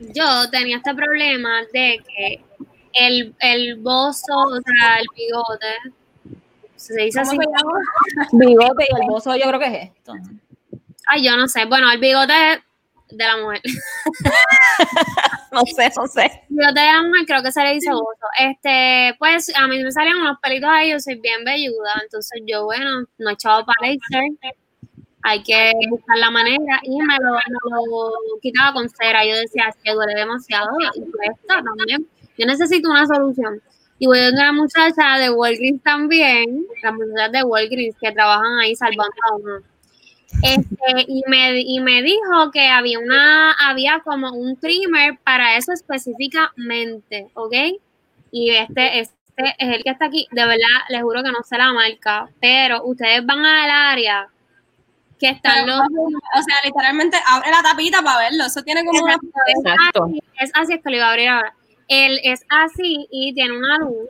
[0.00, 2.44] Yo tenía este problema de que
[2.92, 6.40] el, el bozo, o sea, el bigote,
[6.76, 7.38] se dice así.
[8.32, 10.12] Bigote y el bozo, yo creo que es esto.
[11.06, 11.64] Ay, yo no sé.
[11.66, 12.62] Bueno, el bigote
[13.10, 13.60] de la mujer.
[15.54, 16.42] No sé, no sé.
[16.48, 18.26] Bigote de la mujer creo que se le dice bozo.
[18.40, 21.92] Este, pues a mí me salían unos pelitos ahí, yo soy bien velluda.
[22.02, 24.54] Entonces yo, bueno, no he echado para laser.
[25.22, 29.24] Hay que buscar la manera y me lo, quitaba con cera.
[29.24, 32.04] Yo decía, es que duele demasiado y cuesta también.
[32.36, 33.62] Yo necesito una solución.
[34.00, 38.74] Y voy a una muchacha de Walgreens también, las muchachas de Walgreens que trabajan ahí
[38.74, 39.73] salvando a uno.
[40.42, 45.72] Este, y me, y me dijo que había una, había como un trimmer para eso
[45.72, 47.54] específicamente, ¿ok?
[48.30, 51.56] Y este, este es el que está aquí, de verdad, les juro que no sé
[51.56, 54.28] la marca, pero ustedes van al área
[55.18, 58.44] que están Pero, los o sea, literalmente abre la tapita para verlo.
[58.46, 59.16] Eso tiene como una.
[59.46, 60.08] Exacto.
[60.40, 61.54] es así, es que lo iba a abrir ahora.
[61.88, 64.08] Él es así y tiene una luz,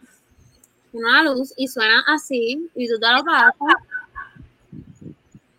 [0.92, 3.74] una luz y suena así y tú te lo pasas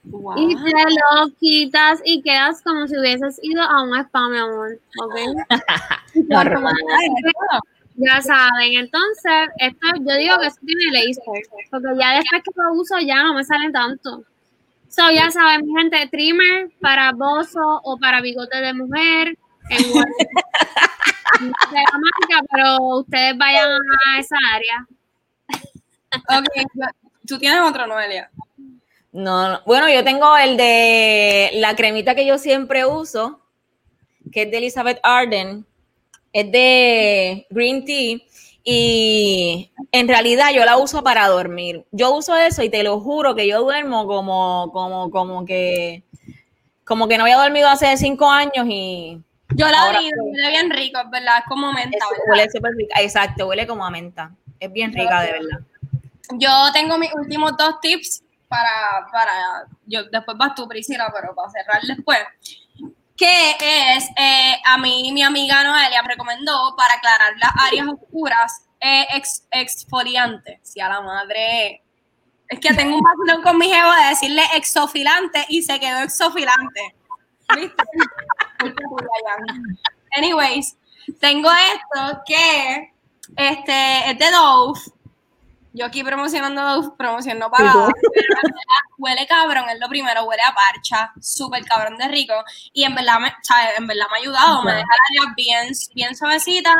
[0.07, 0.35] Wow.
[0.37, 4.79] y te lo quitas y quedas como si hubieses ido a un spa, mi amor,
[5.01, 5.15] ¿ok?
[6.29, 6.75] Normal.
[7.97, 11.23] Ya saben, entonces, esto yo digo que eso tiene laser,
[11.71, 14.23] porque ya después que lo uso ya no me salen tanto.
[14.89, 19.37] So, ya saben, mi gente, trimmer para bozo o para bigote de mujer.
[19.69, 19.91] En
[21.51, 24.87] marca, pero ustedes vayan a esa área.
[26.37, 26.47] Ok,
[27.25, 28.29] tú tienes otro, Noelia.
[29.15, 29.61] No, no.
[29.65, 33.39] bueno, yo tengo el de la cremita que yo siempre uso,
[34.29, 35.65] que es de Elizabeth Arden,
[36.33, 38.17] es de green tea
[38.61, 41.85] y en realidad yo la uso para dormir.
[41.93, 46.03] Yo uso eso y te lo juro que yo duermo como, como, como que,
[46.83, 49.21] como que no había dormido hace cinco años y
[49.55, 50.09] Yo la sí.
[50.11, 53.01] huele bien rico, es verdad, es como menta, huele súper rica.
[53.01, 54.35] Exacto, huele como a menta.
[54.59, 55.59] Es bien rica, de verdad.
[56.33, 61.49] Yo tengo mis últimos dos tips para, para, yo, después vas tú, Priscila, pero para
[61.49, 62.19] cerrar después.
[63.17, 63.55] Que
[63.95, 69.07] es, eh, a mí mi amiga Noelia me recomendó para aclarar las áreas oscuras, eh,
[69.13, 70.59] ex- exfoliante.
[70.63, 71.81] Si a la madre.
[72.47, 76.95] Es que tengo un vacilón con mi jevo de decirle exofilante y se quedó exofilante.
[77.55, 77.83] ¿Viste?
[80.17, 80.77] Anyways,
[81.19, 82.93] tengo esto que
[83.35, 84.79] este, es de Dove.
[85.77, 87.89] Yo aquí promocionando pero en verdad
[88.97, 92.33] huele cabrón, es lo primero, huele a parcha, súper cabrón de rico.
[92.73, 93.77] Y en verdad me, ¿sabes?
[93.77, 96.73] En verdad me ha ayudado, me deja la área bien, bien suavecita.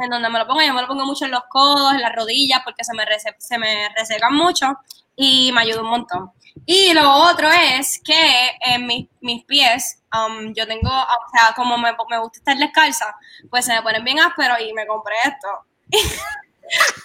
[0.00, 2.14] En donde me lo pongo, yo me lo pongo mucho en los codos, en las
[2.16, 4.66] rodillas, porque se me, rese- se me resecan mucho
[5.14, 6.32] y me ayuda un montón.
[6.66, 11.76] Y lo otro es que en mis, mis pies, um, yo tengo, o sea, como
[11.76, 13.14] me, me gusta estar descalza,
[13.50, 15.48] pues se me ponen bien ásperos y me compré esto.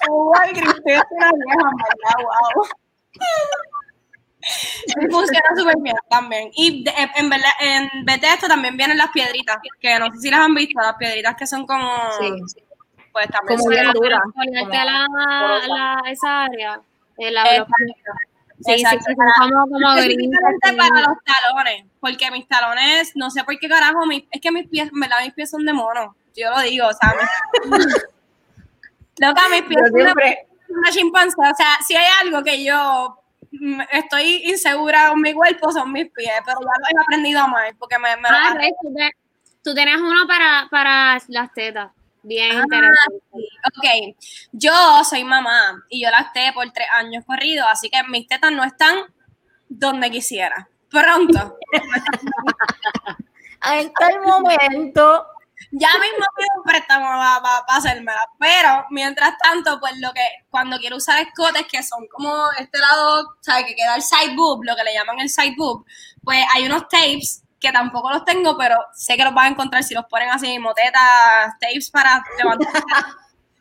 [0.08, 2.64] Igual Cristina es una vieja, verdad, wow.
[4.86, 6.50] Y funciona súper bien también.
[6.54, 10.20] Y de- en verdad, en vez de esto también vienen las piedritas, que no sé
[10.20, 11.90] si las han visto, las piedritas que son como,
[13.12, 14.22] pues también Como bien dura.
[14.34, 16.80] Ponerte como la, la, esa área.
[17.18, 20.78] eh, la, Eh, sí, sí, exacto, sí, para- como, como gris, específicamente así.
[20.78, 24.68] para los talones, porque mis talones, no sé por qué carajo, mis- es que mis
[24.70, 26.88] pies, verdad, mis pies son de mono, yo lo digo,
[27.66, 27.88] mis,
[29.20, 30.14] loca, mis pies son
[30.70, 33.18] una chimpancé, o sea, si hay algo que yo
[33.52, 37.44] mm, estoy insegura con mi cuerpo son mis pies, pero ya lo he aprendido a
[37.46, 39.16] amar, porque me, me lo Ah, ves, tú, te-
[39.64, 41.92] tú tienes uno para, para las tetas.
[42.24, 43.24] Bien Ah, interesante.
[43.78, 44.16] Ok,
[44.52, 48.64] yo soy mamá y yo lacté por tres años corridos, así que mis tetas no
[48.66, 48.98] están
[49.70, 50.68] donde quisiera.
[50.90, 51.58] Pronto.
[53.62, 55.26] está el momento.
[55.72, 60.98] Ya mismo pido un préstamo para hacérmela, pero mientras tanto, pues lo que cuando quiero
[60.98, 63.66] usar escotes que son como este lado, ¿sabes?
[63.66, 65.86] Que queda el side boob, lo que le llaman el side boob,
[66.24, 69.84] pues hay unos tapes que tampoco los tengo, pero sé que los van a encontrar
[69.84, 72.84] si los ponen así, motetas, tapes para levantar.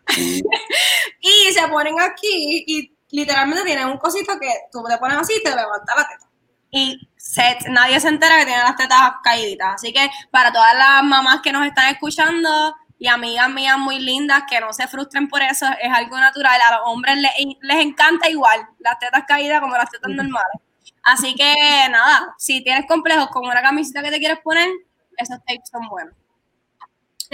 [1.20, 5.42] y se ponen aquí y literalmente tienen un cosito que tú le pones así y
[5.42, 6.30] te levanta la teta.
[6.70, 9.74] Y se- nadie se entera que tiene las tetas caíditas.
[9.74, 14.44] Así que para todas las mamás que nos están escuchando y amigas mías muy lindas
[14.48, 16.60] que no se frustren por eso, es algo natural.
[16.60, 20.60] A los hombres les, les encanta igual las tetas caídas como las tetas normales.
[21.02, 21.54] Así que
[21.90, 24.68] nada, si tienes complejos con una camiseta que te quieres poner,
[25.16, 26.14] esos tapes son buenos.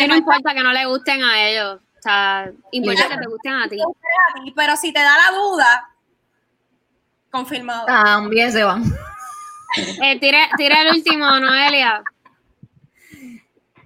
[0.08, 1.80] No importa que no le gusten a ellos.
[1.98, 3.78] O sea, importa que te gusten a ti.
[4.56, 5.88] Pero si te da la duda,
[7.30, 7.86] confirmado.
[7.86, 8.82] También se van.
[10.02, 12.02] Eh, tira, tira el último, Noelia.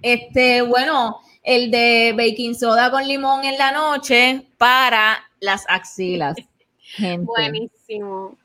[0.01, 6.35] Este, bueno, el de baking soda con limón en la noche para las axilas.
[6.79, 7.25] Gente.
[7.25, 8.37] Buenísimo.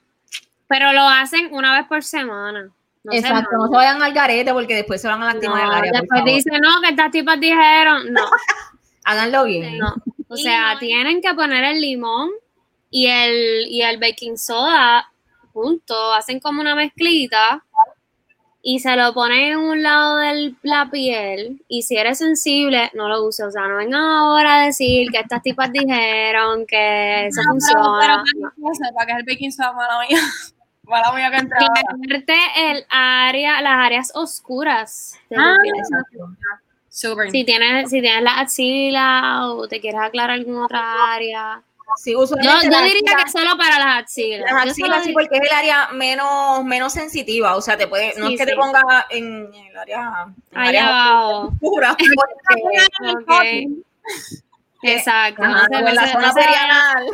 [0.66, 2.70] Pero lo hacen una vez por semana.
[3.04, 5.66] No se Exacto, no se vayan al garete porque después se van a lastimar el
[5.68, 5.92] No, área.
[5.92, 8.12] por después dicen, no, que estas tipas dijeron.
[8.12, 8.22] No,
[9.04, 9.78] Háganlo bien.
[9.78, 9.94] no.
[10.28, 12.30] O sea, tienen que poner el limón
[12.90, 15.11] y el, y el baking soda
[15.52, 15.96] juntos.
[16.16, 17.64] Hacen como una mezclita
[18.64, 21.62] y se lo ponen en un lado de la piel.
[21.68, 23.46] Y si eres sensible, no lo uses.
[23.46, 27.52] O sea, no vengan ahora a decir que estas tipas dijeron que eso No, pero-
[27.52, 27.82] funciona.
[28.00, 30.18] pero para que no sepa que el baking soda mala mía.
[30.84, 31.36] Mala mía que.
[31.36, 32.36] Aclararte
[32.70, 35.14] el área, las áreas oscuras.
[35.34, 35.56] Ah.
[36.88, 37.30] Súper.
[37.30, 41.62] Si tienes, si tienes la axila o te quieres aclarar alguna otra área.
[41.98, 44.50] Sí, Yo, usualmente yo las diría axilas- que solo para las axilas.
[44.52, 47.56] Las axilas sí, porque es el área menos, menos sensitiva.
[47.56, 50.56] O sea, te puede, no es que te ponga en el área, en
[52.14, 53.32] porque Ok.
[54.84, 55.42] Exacto.
[55.44, 57.06] ajá, no se- en la se- zona no perianal.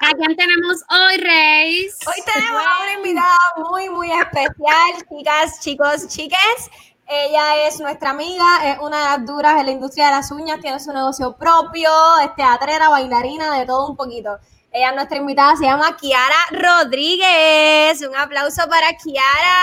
[0.00, 1.96] ¿A quién tenemos hoy, Reis?
[2.06, 3.36] Hoy tenemos a una invitada
[3.68, 6.70] muy, muy especial, chicas, chicos, chiques.
[7.10, 10.60] Ella es nuestra amiga, es una de las duras en la industria de las uñas,
[10.60, 11.88] tiene su negocio propio,
[12.22, 14.38] es teatrera, bailarina, de todo un poquito.
[14.70, 18.06] Ella es nuestra invitada, se llama Kiara Rodríguez.
[18.06, 19.56] Un aplauso para Kiara.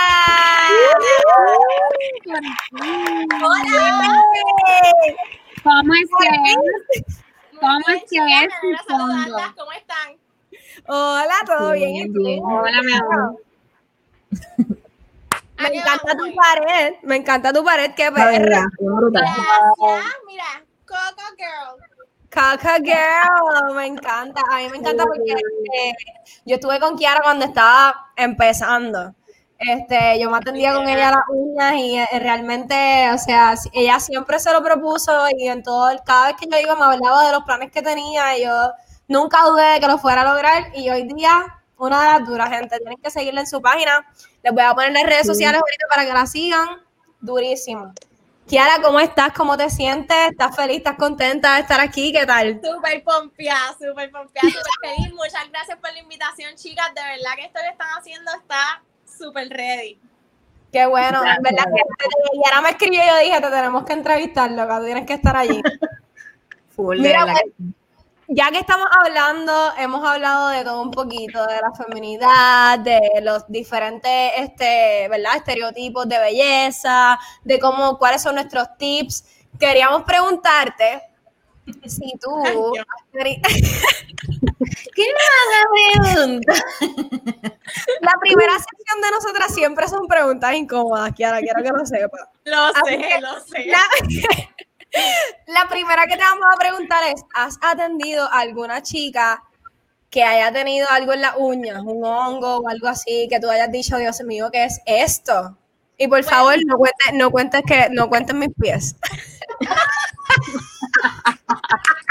[3.44, 4.22] ¡Hola!
[5.62, 7.16] ¿Cómo es que es?
[7.60, 9.06] ¿Cómo es que es tu Quiero fondo?
[9.14, 10.16] saludarlas, ¿Cómo están?
[10.88, 12.12] Hola, ¿todo bien?
[12.12, 12.42] Bien.
[12.44, 13.36] Hola, mi amor.
[15.58, 18.66] Me ¿A qué encanta vamos tu pared, me encanta tu pared, qué perra.
[18.78, 21.96] Gracias, mira, Coco Girl.
[22.28, 24.42] Caca Girl, me encanta.
[24.50, 25.94] A mí me encanta porque eh,
[26.44, 29.14] yo estuve con Kiara cuando estaba empezando.
[29.58, 34.38] Este, yo me atendía con ella las uñas y eh, realmente, o sea, ella siempre
[34.38, 37.42] se lo propuso y en todo, cada vez que yo iba me hablaba de los
[37.44, 38.52] planes que tenía y yo
[39.08, 42.50] nunca dudé de que lo fuera a lograr y hoy día, una de las duras,
[42.50, 44.06] gente, tienen que seguirla en su página.
[44.46, 46.68] Les voy a poner las redes sociales ahorita para que la sigan.
[47.20, 47.92] Durísimo.
[48.46, 49.32] Kiara, ¿cómo estás?
[49.32, 50.16] ¿Cómo te sientes?
[50.30, 50.76] ¿Estás feliz?
[50.76, 52.12] ¿Estás contenta de estar aquí?
[52.12, 52.60] ¿Qué tal?
[52.62, 55.12] Súper pompeada, súper pompeada, súper feliz.
[55.14, 56.94] Muchas gracias por la invitación, chicas.
[56.94, 58.84] De verdad que esto que están haciendo está
[59.18, 59.98] súper ready.
[60.70, 61.82] Qué bueno, en verdad que
[62.44, 65.36] ahora me escribió y yo dije, te tenemos que entrevistar, loca, tú tienes que estar
[65.36, 65.60] allí.
[66.76, 67.42] Full, Mira, pues,
[68.28, 73.46] ya que estamos hablando, hemos hablado de todo un poquito, de la feminidad, de los
[73.48, 75.36] diferentes, este, ¿verdad?
[75.36, 79.24] Estereotipos de belleza, de cómo, cuáles son nuestros tips.
[79.58, 81.02] Queríamos preguntarte
[81.86, 82.30] si tú...
[83.24, 83.40] Ay.
[84.94, 85.04] ¿Qué
[86.04, 86.54] pregunta?
[88.00, 92.28] La primera sección de nosotras siempre son preguntas incómodas, Kiara, quiero que lo sepas.
[92.44, 93.66] Lo sé, lo sé.
[93.66, 93.80] La,
[95.46, 99.42] la primera que te vamos a preguntar es, ¿has atendido a alguna chica
[100.10, 103.70] que haya tenido algo en las uñas, un hongo o algo así, que tú hayas
[103.70, 105.56] dicho, Dios mío, ¿qué es esto?
[105.98, 108.96] Y por favor, no cuentes, no cuentes que, no cuentes mis pies.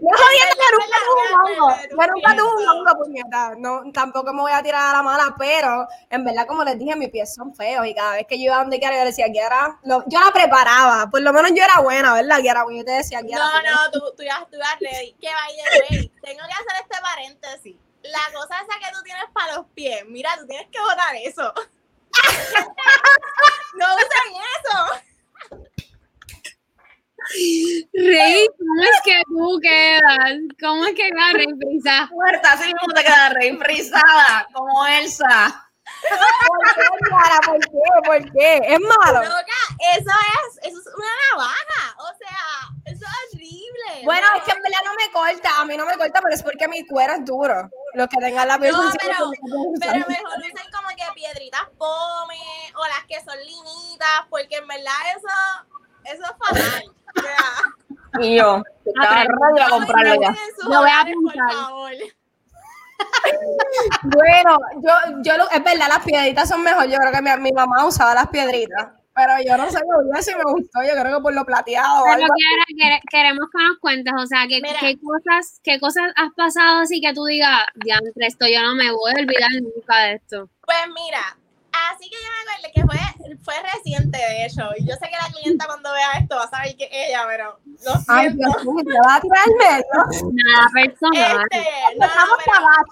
[0.00, 1.76] No jodiendo, que nunca tuve un hongo.
[1.90, 3.54] Yo nunca tuve un hongo, puñeta.
[3.58, 6.96] No, tampoco me voy a tirar a la mala, pero en verdad, como les dije,
[6.96, 9.78] mis pies son feos y cada vez que yo iba donde quiera, yo decía, Kiara,
[9.84, 11.08] lo- yo la preparaba.
[11.10, 12.62] Por lo menos yo era buena, ¿verdad, Kiara?
[12.62, 15.12] Porque yo te decía, Kiara, No, tú tienes- no, tú, tú ya tú ya ready.
[15.14, 17.76] Que the way, tengo que hacer este paréntesis.
[18.02, 21.52] La cosa esa que tú tienes para los pies, mira, tú tienes que botar eso.
[23.74, 25.02] no usen eso.
[27.34, 30.38] Rey, ¿cómo es que tú quedas?
[30.60, 32.08] ¿Cómo es que queda Rey Brisa?
[32.10, 35.64] Muerta, así mismo te queda re frisada, como Elsa.
[36.46, 36.82] ¿Por qué?
[37.46, 37.80] ¿Por qué?
[38.04, 38.56] ¿Por qué?
[38.74, 39.22] Es malo.
[39.24, 39.60] Loca,
[39.96, 41.96] eso es, eso es una navaja.
[41.98, 44.04] O sea, eso es horrible.
[44.04, 44.36] Bueno, No.
[44.36, 46.68] es que en verdad no me corta, a mí no me corta, pero es porque
[46.68, 47.70] mi cuero es duro.
[47.94, 49.30] Los que tengan la piel No, pero,
[49.80, 52.38] pero mejor usen como que piedritas pome
[52.76, 55.66] o las que son linitas, porque en verdad eso,
[56.12, 56.84] eso es fatal.
[58.20, 60.34] Y yo, estaba ready a comprarlo ya.
[60.64, 61.50] Lo voy a apuntar.
[61.52, 61.92] favor.
[64.02, 64.92] Bueno, yo,
[65.22, 66.86] yo lo- es verdad, las piedritas son mejor.
[66.88, 68.88] Yo creo que mi, mi mamá usaba las piedritas.
[69.14, 69.78] Pero yo no sé,
[70.10, 70.80] hubiese me gustó.
[70.82, 72.04] Yo creo que por lo plateado.
[72.04, 72.18] Pero.
[72.18, 74.78] Kiara, quere- queremos que nos cuentes, o sea, que, Mira.
[74.80, 78.90] qué cosas, qué cosas has pasado así que tú digas, diantre, esto yo no me
[78.92, 80.48] voy a olvidar nunca de esto.
[80.64, 81.36] Pues mira,
[81.92, 85.16] así que yo me acuerdo que fue, fue reciente, de hecho, y yo sé que
[85.16, 88.48] la clienta cuando vea esto va a saber que es ella, pero lo Ay, siento.
[88.48, 90.32] Dios mío, te vas a tirar el medio.
[90.32, 91.46] Nada personal.
[91.50, 92.84] Este, no, Vamos pero- abajo.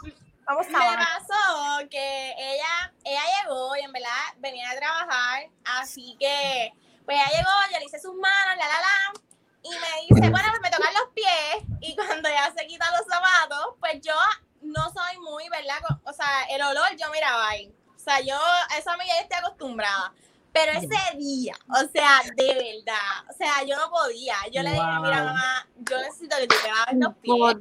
[0.49, 1.03] Vamos me abajo.
[1.27, 5.49] pasó que ella, ella llegó y en verdad venía de trabajar,
[5.81, 6.73] así que
[7.05, 9.21] pues ella llegó, yo le hice sus manos, la la la,
[9.65, 13.07] y me dice, bueno, pues me tocan los pies, y cuando ella se quita los
[13.13, 14.15] zapatos, pues yo
[14.63, 15.79] no soy muy, ¿verdad?
[16.05, 17.75] O sea, el olor yo miraba ahí,
[18.11, 20.13] sea, yo a eso a mí ya estoy acostumbrada.
[20.53, 24.37] Pero ese día, o sea, de verdad, o sea, yo no podía.
[24.51, 27.57] Yo le dije, mira, mamá, yo necesito que tú te laves los pies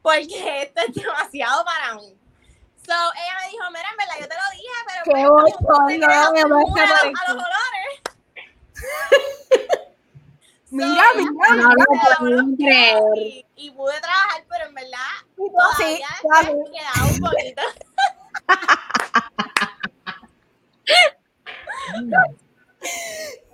[0.00, 2.16] porque esto es demasiado para mí.
[2.86, 5.86] So, ella me dijo, mira, en verdad, yo te lo dije, pero Qué pues, como
[5.86, 6.82] te me parece a, los- bonito.
[6.82, 7.92] a los olores.
[10.70, 11.84] Mira, So, mira, No lo me
[12.18, 12.98] puedo creer.
[13.16, 14.98] Y, y pude trabajar, pero en verdad,
[15.36, 16.46] Sí, todavía claro.
[16.56, 17.62] después quedaba un poquito.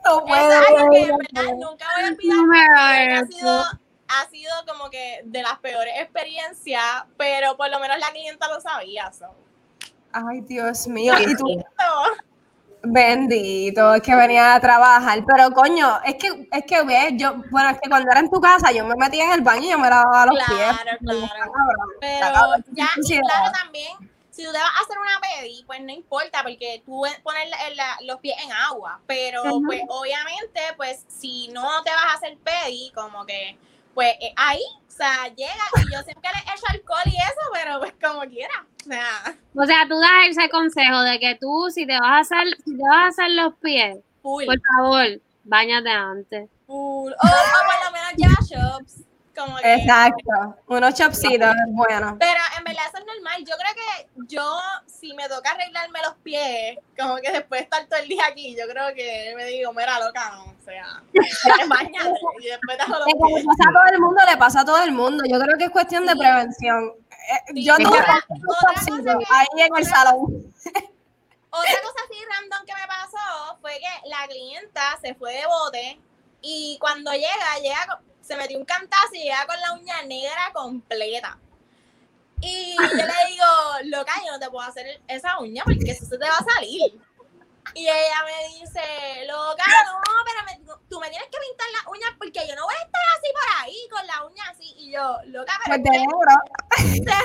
[0.05, 0.51] No puedo.
[0.51, 1.70] es algo que en no verdad puedo.
[1.70, 2.39] nunca voy a olvidar.
[2.47, 3.62] Porque Ha sido,
[4.09, 6.83] ha sido como que de las peores experiencias,
[7.16, 9.12] pero por lo menos la clienta lo sabía.
[9.12, 9.26] so.
[10.12, 11.14] Ay, Dios mío.
[11.20, 12.03] Y tú, No.
[12.83, 15.22] bendito, es que venía a trabajar.
[15.26, 18.41] Pero coño, es que, es que ves, yo, bueno, es que cuando era en tu
[18.41, 20.49] casa, yo me metía en el baño y yo me lavaba los pies.
[20.59, 21.83] Claro, claro.
[22.01, 22.26] Pero
[22.72, 23.93] ya, y claro también,
[24.39, 27.70] si tú te vas a hacer una pedi, pues no importa, porque tú pones la-
[27.74, 32.39] la- los pies en agua, pero pues obviamente, pues si no te vas a hacer
[32.39, 33.59] pedi, como que,
[33.95, 37.80] pues eh, ahí, o sea, llega, y yo siempre le echo alcohol y eso, pero
[37.80, 41.84] pues como quiera, o sea, O sea, tú das ese consejo de que tú, si
[41.84, 45.91] te vas a hacer, si te vas a hacer los pies, full, por favor, bañate
[45.91, 46.49] antes.
[46.64, 47.28] full, o, o
[47.66, 49.03] por lo menos lleva shops,
[49.39, 49.74] como que...
[49.74, 50.57] Exacto.
[50.66, 52.16] Unos chopsitos, bueno.
[52.18, 53.45] Pero en verdad eso es normal.
[53.45, 57.86] Yo creo que yo, si me toca arreglarme los pies, como que después de estar
[57.86, 60.45] todo el día aquí, yo creo que me digo, mira, loca, no.
[60.45, 61.03] O sea,
[61.68, 62.11] bañate
[62.41, 64.93] y después hago los Le pasa a todo el mundo, le pasa a todo el
[64.93, 65.24] mundo.
[65.26, 66.93] Yo creo que es cuestión de prevención.
[67.11, 67.99] Eh, Sí, yo tuve
[69.30, 70.53] ahí en el salón.
[71.51, 76.01] Otra cosa así random que me pasó fue que la clienta se fue de bote
[76.43, 80.51] y cuando llega, llega con- se metió un cantazo y llega con la uña negra
[80.53, 81.39] completa.
[82.41, 83.47] Y yo le digo,
[83.85, 87.01] loca, yo no te puedo hacer esa uña porque eso se te va a salir.
[87.74, 88.81] Y ella me dice,
[89.26, 92.74] loca, no, pero me- tú me tienes que pintar las uñas porque yo no voy
[92.74, 94.74] a estar así por ahí con la uña así.
[94.79, 97.18] Y yo, loca, pero Pues de es que, negro.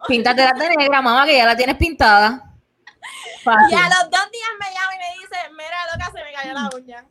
[0.08, 2.54] Píntate la de negra, mamá, que ya la tienes pintada.
[3.44, 6.52] y a los dos días me llama y me dice, mira, loca, se me cayó
[6.52, 7.04] la uña.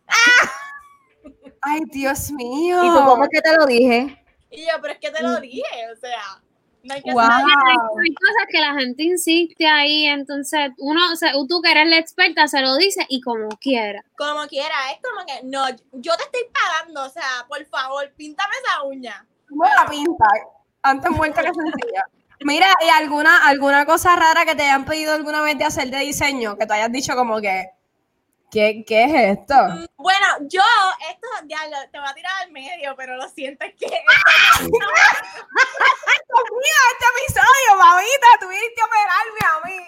[1.61, 2.83] Ay, Dios mío.
[2.83, 4.23] ¿Y tú cómo es que te lo dije?
[4.49, 5.63] Y yo, pero es que te lo dije,
[5.93, 6.41] o sea,
[6.83, 7.21] no hay que Wow.
[7.21, 11.71] ser- Hay, hay cosas que la gente insiste ahí, entonces uno, o sea, tú que
[11.71, 14.03] eres la experta, se lo dice y como quiera.
[14.17, 18.53] como quiera, es como que, no, yo te estoy pagando, o sea, por favor, píntame
[18.65, 19.25] esa uña.
[19.47, 20.25] ¿Cómo la pinta?
[20.81, 22.03] Antes muerta que sencilla.
[22.41, 25.97] Mira, ¿y alguna, alguna cosa rara que te hayan pedido alguna vez de hacer de
[25.99, 26.57] diseño?
[26.57, 27.69] Que tú hayas dicho como que,
[28.51, 29.55] ¿qué, qué es esto?
[29.97, 30.61] Bueno, yo,
[31.09, 34.01] esto, ya lo- te voy a tirar al medio, pero lo siento, es que Dios
[36.51, 39.79] mío, este episodio, mamita, tuviste que operarme a mí.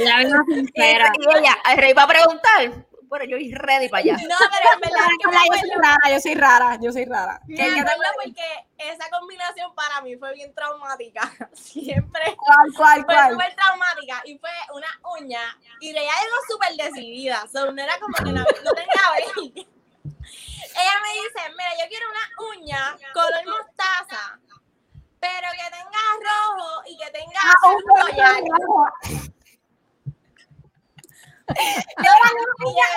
[0.00, 1.12] Ella vino sincera.
[1.18, 2.86] Y ella, el rey va a preguntar.
[3.10, 4.16] Bueno, yo ir ready para allá.
[4.28, 7.40] no, pero en verdad es que yo soy rara, yo soy rara, yo soy rara.
[7.46, 12.72] me ¿Qué- qué te- acuerdo porque esa combinación para mí fue bien traumática, siempre ¿Cuál,
[12.76, 13.32] cuál, fue cuál?
[13.32, 14.86] súper traumática y fue una
[15.18, 15.40] uña
[15.80, 19.02] y ella llegó súper decidida, so, no era como que no, no tenía
[19.34, 19.66] break.
[20.72, 24.38] Ella me dice, mira, yo quiero una uña color mostaza,
[25.18, 28.44] pero que tenga rojo y que tenga Ah, azul royal.
[31.50, 32.34] Eran
[32.64, 32.90] uñas,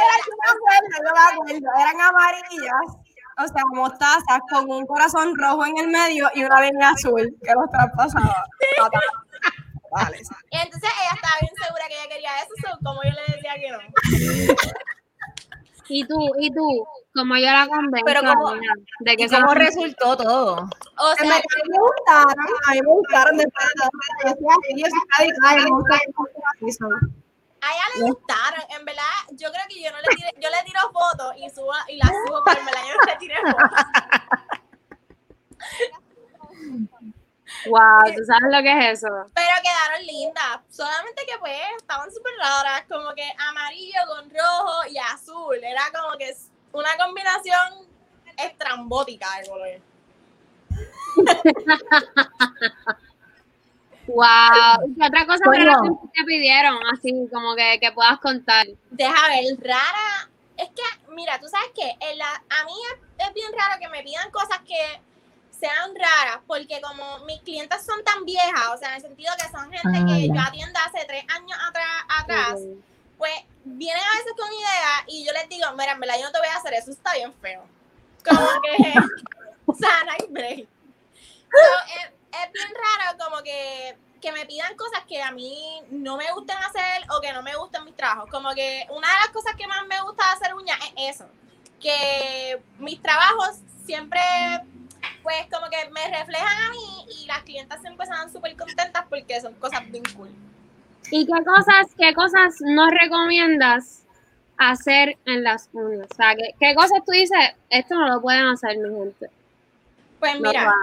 [1.80, 2.98] eran, amarillas,
[3.38, 7.54] o sea, mostazas con un corazón rojo en el medio y una línea azul que
[7.54, 8.46] los traspasaba.
[9.92, 10.22] Vale.
[10.52, 13.54] Y entonces ella estaba bien segura que ella quería eso, so, como yo le decía
[13.56, 14.56] que no.
[15.90, 18.54] Y tú, y tú, como yo la convenzo Pero como-
[19.02, 20.56] de que ¿Y se cómo resultó todo?
[20.98, 23.90] O sea, verdad, a mí me gustaron, a mí me gustaron de todo.
[24.24, 27.23] Yo así, yo soy radical, me gusta que así son.
[27.64, 30.64] A ella le gustaron, en verdad, yo creo que yo no le tiré, yo le
[30.66, 33.70] tiro fotos y subo y las subo, pero en verdad yo no le tiré fotos.
[37.66, 39.08] Wow, ¿tú sabes lo que es eso?
[39.34, 40.60] Pero quedaron lindas.
[40.70, 42.84] Solamente que pues estaban súper raras.
[42.90, 45.56] Como que amarillo con rojo y azul.
[45.64, 46.36] Era como que
[46.74, 47.88] una combinación
[48.38, 49.82] estrambótica de color.
[54.08, 54.88] Wow.
[54.88, 56.78] ¿Y qué otra cosa rara que te pidieron?
[56.92, 58.66] Así como que, que puedas contar.
[58.92, 60.30] Deja ver, rara.
[60.58, 64.30] Es que, mira, tú sabes que a mí es, es bien raro que me pidan
[64.32, 65.02] cosas que
[65.58, 69.50] sean raras, porque como mis clientes son tan viejas, o sea, en el sentido que
[69.50, 70.34] son gente Ah, que ya.
[70.34, 71.88] yo atiendo hace tres años atrás,
[72.20, 72.60] atrás,
[73.18, 73.34] pues
[73.64, 76.40] vienen a veces con ideas y yo les digo, mira, en verdad yo no te
[76.40, 77.64] voy a hacer eso, está bien feo.
[78.28, 78.94] Como que,
[79.66, 80.68] o sea, no hay break.
[81.54, 86.18] So, es, es bien raro como que, que me pidan cosas que a mí no
[86.18, 88.30] me gusten hacer o que no me gusten mis trabajos.
[88.30, 91.26] Como que una de las cosas que más me gusta hacer uñas es eso,
[91.80, 94.20] que mis trabajos siempre
[95.22, 99.40] pues como que me reflejan a mí y las clientas siempre están súper contentas porque
[99.40, 100.30] son cosas bien cool.
[101.12, 104.04] ¿Y qué cosas, qué cosas no recomiendas
[104.58, 106.08] hacer en las uñas?
[106.12, 107.38] O sea, ¿qué, qué cosas tú dices?
[107.70, 109.30] Esto no lo pueden hacer, mi gente.
[110.24, 110.74] Pues mira,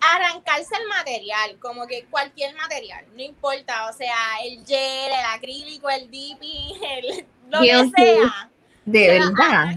[0.00, 5.88] arrancarse el material, como que cualquier material, no importa, o sea, el gel, el acrílico,
[5.88, 8.50] el dipping, el, lo que sea.
[8.84, 9.76] De verdad.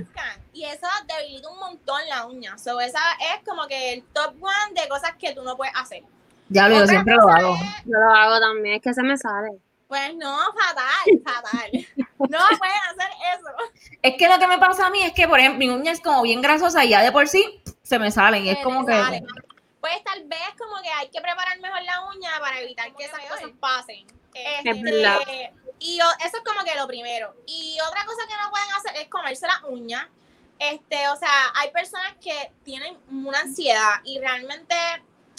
[0.54, 2.58] Y eso debilita un montón la uña.
[2.58, 6.02] So, esa es como que el top one de cosas que tú no puedes hacer.
[6.50, 7.54] Ya lo yo siempre lo hago.
[7.54, 9.52] es, Yo lo hago también, es que se me sale.
[9.88, 11.88] Pues no, fatal, fatal.
[12.18, 13.50] No pueden hacer eso.
[14.02, 16.02] Es que lo que me pasa a mí es que, por ejemplo, mi uña es
[16.02, 18.46] como bien grasosa y ya de por sí se me salen.
[18.46, 18.94] Y es como que.
[18.94, 19.24] sale.
[19.80, 23.20] Pues tal vez como que hay que preparar mejor la uña para evitar que esas
[23.26, 24.08] cosas pasen.
[24.34, 25.20] Este, Es verdad.
[25.80, 27.36] y eso es como que lo primero.
[27.46, 30.10] Y otra cosa que no pueden hacer es comerse la uña.
[30.58, 34.76] Este, o sea, hay personas que tienen una ansiedad y realmente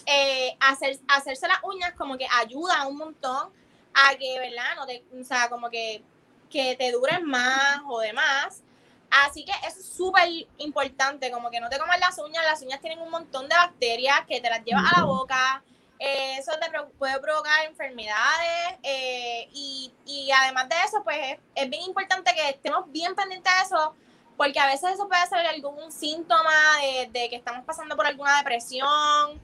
[0.06, 3.50] eh, hacer, hacerse las uñas como que ayuda un montón
[3.96, 4.76] a que, ¿verdad?
[4.76, 6.02] No te, o sea, como que,
[6.50, 8.62] que te duren más o demás.
[9.10, 10.28] Así que eso es súper
[10.58, 14.20] importante, como que no te comas las uñas, las uñas tienen un montón de bacterias
[14.28, 15.62] que te las llevas a la boca,
[15.98, 16.66] eh, eso te
[16.98, 22.50] puede provocar enfermedades eh, y, y además de eso, pues es, es bien importante que
[22.50, 23.94] estemos bien pendientes de eso,
[24.36, 28.36] porque a veces eso puede ser algún síntoma de, de que estamos pasando por alguna
[28.38, 29.40] depresión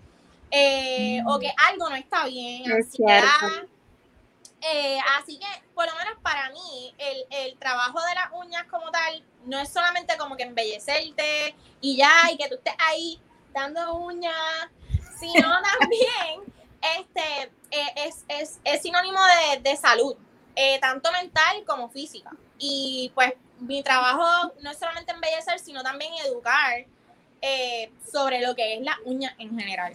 [0.51, 3.23] eh, o que algo no está bien, Es ansiedad.
[3.41, 3.69] cierto.
[4.63, 8.93] Eh, así que, por lo menos para mí, el, el trabajo de las uñas como
[8.93, 13.21] tal no es solamente como que embellecerte y ya, y que tú estés ahí
[13.53, 14.71] dando uñas,
[15.19, 15.49] sino
[15.81, 16.55] también
[16.97, 20.17] este, eh, es, es, es sinónimo de, de salud,
[20.55, 22.31] eh, tanto mental como física.
[22.57, 26.87] Y pues mi trabajo no es solamente embellecer, sino también educar
[28.13, 29.93] sobre lo que es la uña en general.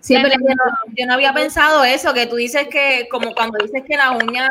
[0.00, 0.64] Sí, pero yo no,
[0.96, 4.48] yo no había pensado eso, que tú dices que, como cuando dices que la uña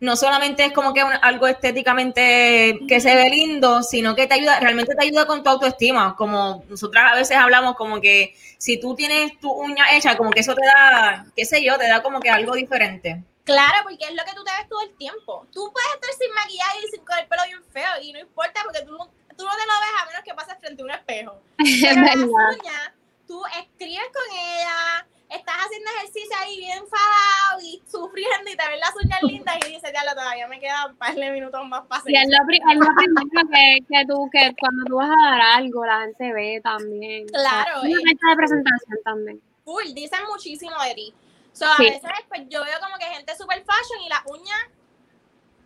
[0.00, 4.34] no solamente es como que un- algo estéticamente que se ve lindo, sino que te
[4.34, 6.14] ayuda, realmente te ayuda con tu autoestima.
[6.16, 10.40] Como nosotras a veces hablamos como que si tú tienes tu uña hecha, como que
[10.40, 13.22] eso te da, qué sé yo, te da como que algo diferente.
[13.44, 15.46] Claro, porque es lo que tú te ves todo el tiempo.
[15.52, 18.60] Tú puedes estar sin maquillaje y sin con el pelo bien feo y no importa
[18.64, 21.40] porque tú, tú no te lo ves a menos que pases frente a un espejo.
[21.58, 22.92] Es Pero las uñas,
[23.26, 28.78] tú escribes con ella, estás haciendo ejercicio ahí bien enfadado y sufriendo y te ves
[28.80, 31.82] las uñas lindas y dices, ya lo todavía me quedan un par de minutos más
[31.86, 32.30] para hacer Y es eso".
[32.38, 35.84] lo, pri- es lo primero que, que tú, que cuando tú vas a dar algo,
[35.84, 37.26] la gente ve también.
[37.26, 39.42] Claro, O sea, Una fecha de presentación también.
[39.64, 41.14] Full, dicen muchísimo de ti.
[41.52, 41.84] So, a Sí.
[41.84, 44.60] veces pues, yo veo como que gente super fashion y las uñas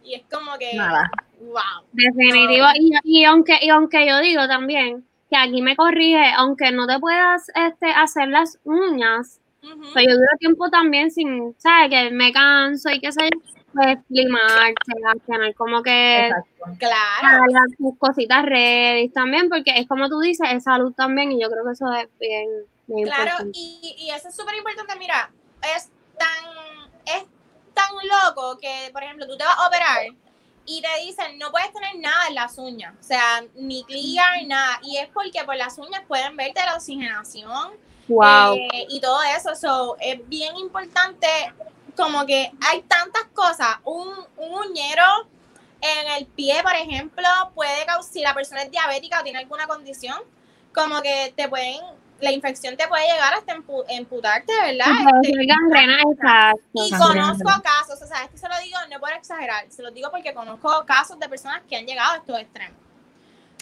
[0.03, 1.11] y es como que, Nada.
[1.41, 1.85] wow.
[1.93, 2.67] Definitivo.
[2.77, 6.99] Y, y aunque, y aunque yo digo también que aquí me corrige, aunque no te
[6.99, 9.93] puedas este, hacer las uñas, Ujú.
[9.93, 11.91] pues yo duro tiempo también sin, ¿sabes?
[11.91, 13.41] Que me canso y qué sé yo,
[13.73, 16.65] pues limárselas, tener como que Exacto.
[16.79, 17.45] Claro.
[17.45, 21.49] hacer tus cositas ready también, porque es como tú dices, es salud también y yo
[21.49, 22.49] creo que eso es bien,
[22.89, 23.59] bien Claro, importante.
[23.59, 24.97] y, y eso es súper importante.
[24.99, 25.31] Mira,
[25.77, 27.25] es tan, es
[27.75, 30.07] tan loco que, por ejemplo, tú te vas a operar
[30.71, 34.79] y te dicen no puedes tener nada en las uñas, o sea, ni clear, nada.
[34.85, 37.73] Y es porque por las uñas pueden verte la oxigenación
[38.09, 38.55] Wow.
[38.55, 39.55] eh, y todo eso.
[39.55, 41.29] So, es bien importante,
[41.97, 43.79] como que hay tantas cosas.
[43.85, 45.05] Un, un uñero
[45.81, 49.67] en el pie, por ejemplo, puede causar, si la persona es diabética o tiene alguna
[49.67, 50.17] condición,
[50.75, 51.81] como que te pueden,
[52.21, 54.87] la infección te puede llegar hasta empu- emputarte, ¿verdad?
[55.23, 55.43] Este,
[56.75, 60.11] y conozco casos, o sea, esto se lo digo no por exagerar, se lo digo
[60.11, 62.77] porque conozco casos de personas que han llegado a estos extremos.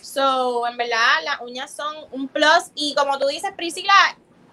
[0.03, 3.93] So, en verdad, las uñas son un plus y como tú dices, Priscila,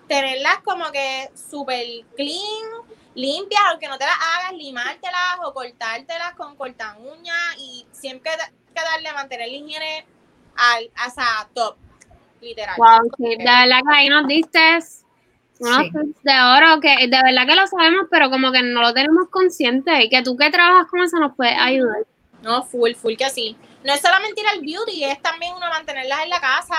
[0.07, 1.85] tenerlas como que súper
[2.15, 8.31] clean, limpias, aunque no te las hagas, limártelas o cortártelas con corta uña y siempre
[8.73, 10.05] que darle, mantener la higiene
[10.57, 11.77] al, hasta top,
[12.41, 12.75] literal.
[12.77, 14.59] Wow, sí, de verdad que ahí nos diste
[15.59, 15.91] unos Sí.
[16.23, 20.03] de oro que de verdad que lo sabemos, pero como que no lo tenemos consciente
[20.03, 22.03] y que tú que trabajas con eso nos puedes ayudar.
[22.41, 23.55] No, full, full que sí.
[23.83, 26.75] No es solamente ir al beauty, es también uno mantenerlas en la casa.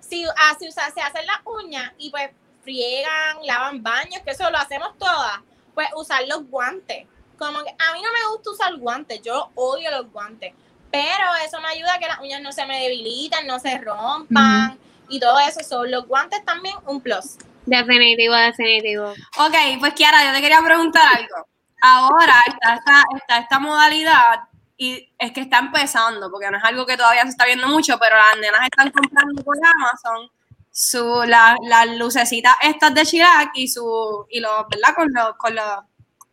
[0.00, 2.30] Si, ah, si usa- se hacen las uñas y pues
[2.62, 5.40] friegan, lavan baños, que eso lo hacemos todas,
[5.74, 7.06] pues usar los guantes.
[7.38, 10.52] Como que a mí no me gusta usar guantes, yo odio los guantes,
[10.92, 14.78] pero eso me ayuda a que las uñas no se me debiliten, no se rompan
[15.08, 15.60] y todo eso.
[15.64, 17.36] Son los guantes también un plus.
[17.66, 19.10] Definitivo, definitivo.
[19.38, 21.46] Ok, pues Kiara, yo te quería preguntar algo.
[21.80, 24.40] Ahora está esta, está esta modalidad
[24.76, 27.98] y es que está empezando, porque no es algo que todavía se está viendo mucho,
[27.98, 30.30] pero las nenas están comprando por Amazon
[30.70, 34.94] su, la- las lucecitas estas de Chirac y su, y los, ¿verdad?
[34.94, 35.78] Con los, con los,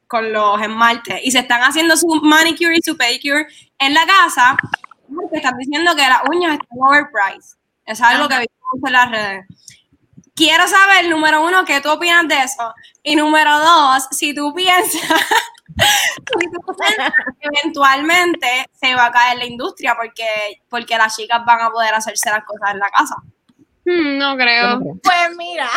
[0.08, 1.20] con los esmaltes.
[1.24, 3.46] Y se están haciendo su manicure y su pedicure
[3.80, 4.58] en la casa,
[5.14, 7.58] porque están diciendo que las uñas están overpriced.
[7.86, 9.46] Es algo que vimos en las redes.
[10.36, 12.74] quiero saber, número uno, qué tú opinas de eso.
[13.04, 15.02] Y número dos, si tú piensas,
[16.40, 21.44] si tú piensas que eventualmente se va a caer la industria porque, porque las chicas
[21.46, 23.16] van a poder hacerse las cosas en la casa.
[23.86, 24.80] Hmm, no creo.
[25.02, 25.70] Pues mira,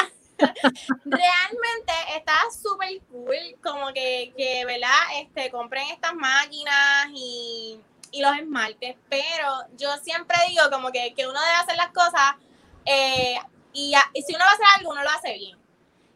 [1.05, 4.89] realmente está súper cool, como que, que, ¿verdad?
[5.21, 7.81] Este, compren estas máquinas y,
[8.11, 12.37] y los esmaltes, pero yo siempre digo como que, que uno debe hacer las cosas
[12.85, 13.37] eh,
[13.73, 13.95] y,
[14.27, 15.59] si uno va a hacer algo, uno lo hace bien.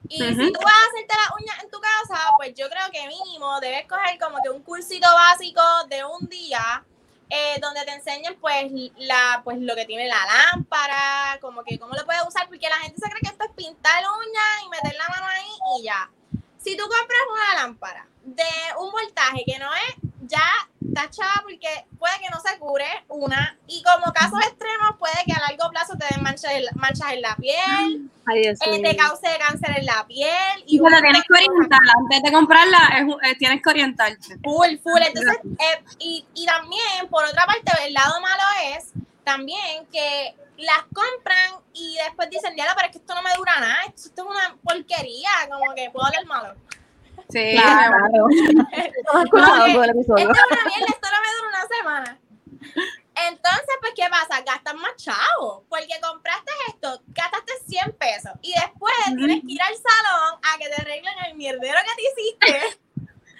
[0.08, 3.08] Y si tú vas a hacerte las uñas en tu casa, pues yo creo que
[3.08, 6.84] mínimo debes coger como que un cursito básico de un día
[7.28, 11.94] eh, donde te enseñen pues la pues lo que tiene la lámpara, como que cómo
[11.94, 14.94] lo puedes usar, porque la gente se cree que esto es pintar uñas y meter
[14.96, 16.10] la mano ahí y ya.
[16.58, 18.44] Si tú compras una lámpara de
[18.78, 21.68] un voltaje que no es, ya está chava porque
[21.98, 25.96] puede que no se cure una y como casos extremos puede que a largo plazo
[25.96, 29.78] te den manchas en la, manchas en la piel, Ay, Dios eh, te cause cáncer
[29.78, 33.70] en la piel Y un tienes que orientarla, antes de comprarla, es eh, tienes que
[33.70, 34.38] orientarte.
[34.42, 35.00] Full, full.
[35.00, 38.42] Entonces, eh, y, y también, por otra parte, el lado malo
[38.74, 43.34] es también que las compran y después dicen, ya, pero es que esto no me
[43.36, 46.54] dura nada, esto, esto es una porquería, como que puedo hablar malo.
[47.28, 48.26] Sí, Claro.
[48.72, 50.30] Escuchado todo el episodio.
[50.30, 52.18] Esto es una mierda, esto no me dura una semana.
[53.28, 54.42] Entonces, pues, ¿qué pasa?
[54.42, 59.74] Gastas más chavo, porque compraste esto, gastaste 100 pesos y después tienes que ir al
[59.74, 62.78] salón a que te arreglen el mierdero que te hiciste.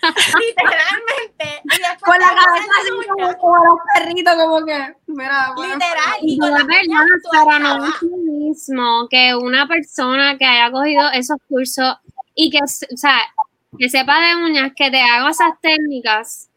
[0.38, 1.62] literalmente.
[1.64, 5.54] Y después Con la cabeza así como, como los perritos, como que, mira.
[5.56, 6.18] Literal.
[6.22, 11.10] Y con la verdad, pero no es lo mismo que una persona que haya cogido
[11.12, 11.96] esos cursos
[12.34, 13.18] y que, o sea,
[13.78, 16.48] que sepa de uñas, que te haga esas técnicas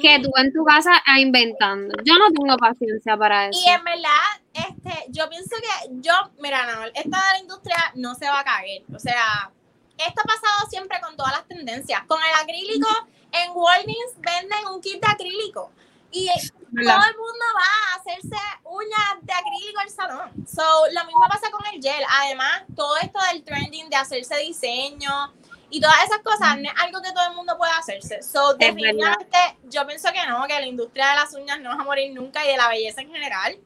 [0.00, 1.94] que tú en tu casa inventando.
[2.04, 3.60] Yo no tengo paciencia para eso.
[3.64, 8.14] Y en verdad, este, yo pienso que yo, mira, no, esta de la industria no
[8.14, 8.82] se va a caer.
[8.94, 9.50] O sea,
[9.98, 12.02] esto ha pasado siempre con todas las tendencias.
[12.06, 12.88] Con el acrílico,
[13.32, 15.70] en Walgreens venden un kit de acrílico.
[16.10, 16.28] Y
[16.70, 16.94] ¿Verdad?
[16.94, 20.46] todo el mundo va a hacerse uñas de acrílico al salón.
[20.46, 22.02] So, lo mismo pasa con el gel.
[22.22, 25.34] Además, todo esto del trending de hacerse diseño
[25.70, 28.22] y todas esas cosas no es algo que todo el mundo puede hacerse.
[28.22, 31.84] So, definitivamente, yo pienso que no, que la industria de las uñas no va a
[31.84, 33.58] morir nunca y de la belleza en general.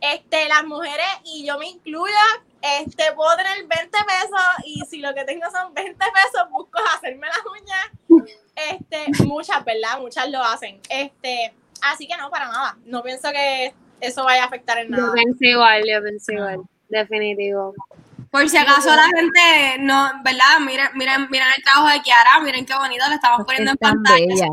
[0.00, 2.14] Este, las mujeres, y yo me incluyo,
[2.80, 7.26] este, puedo tener 20 pesos y si lo que tengo son 20 pesos, busco hacerme
[7.28, 8.26] las uñas.
[8.56, 9.98] Este, muchas, ¿verdad?
[10.00, 10.80] Muchas lo hacen.
[10.88, 12.76] Este, así que no, para nada.
[12.84, 15.12] No pienso que eso vaya a afectar en Yo nada.
[15.12, 17.74] pensé igual, yo pensé igual, definitivo.
[18.32, 20.58] Por si acaso la gente no, ¿verdad?
[20.60, 24.48] Miren, miren, miren el trabajo de Kiara, miren qué bonito, le estamos poniendo en pantalla.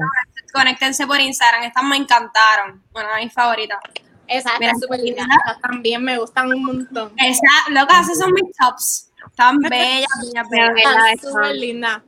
[0.51, 2.83] Conéctense por Instagram, estas me encantaron.
[2.91, 3.79] Bueno, mis favoritas.
[4.27, 4.51] Está
[4.81, 5.23] súper linda.
[5.23, 5.37] mira.
[5.37, 7.13] Estas también me gustan un montón.
[7.15, 9.11] Esa, locas, esas son mis tops.
[9.25, 11.21] Están bellas, bellas, bellas.
[11.21, 12.01] Súper lindas.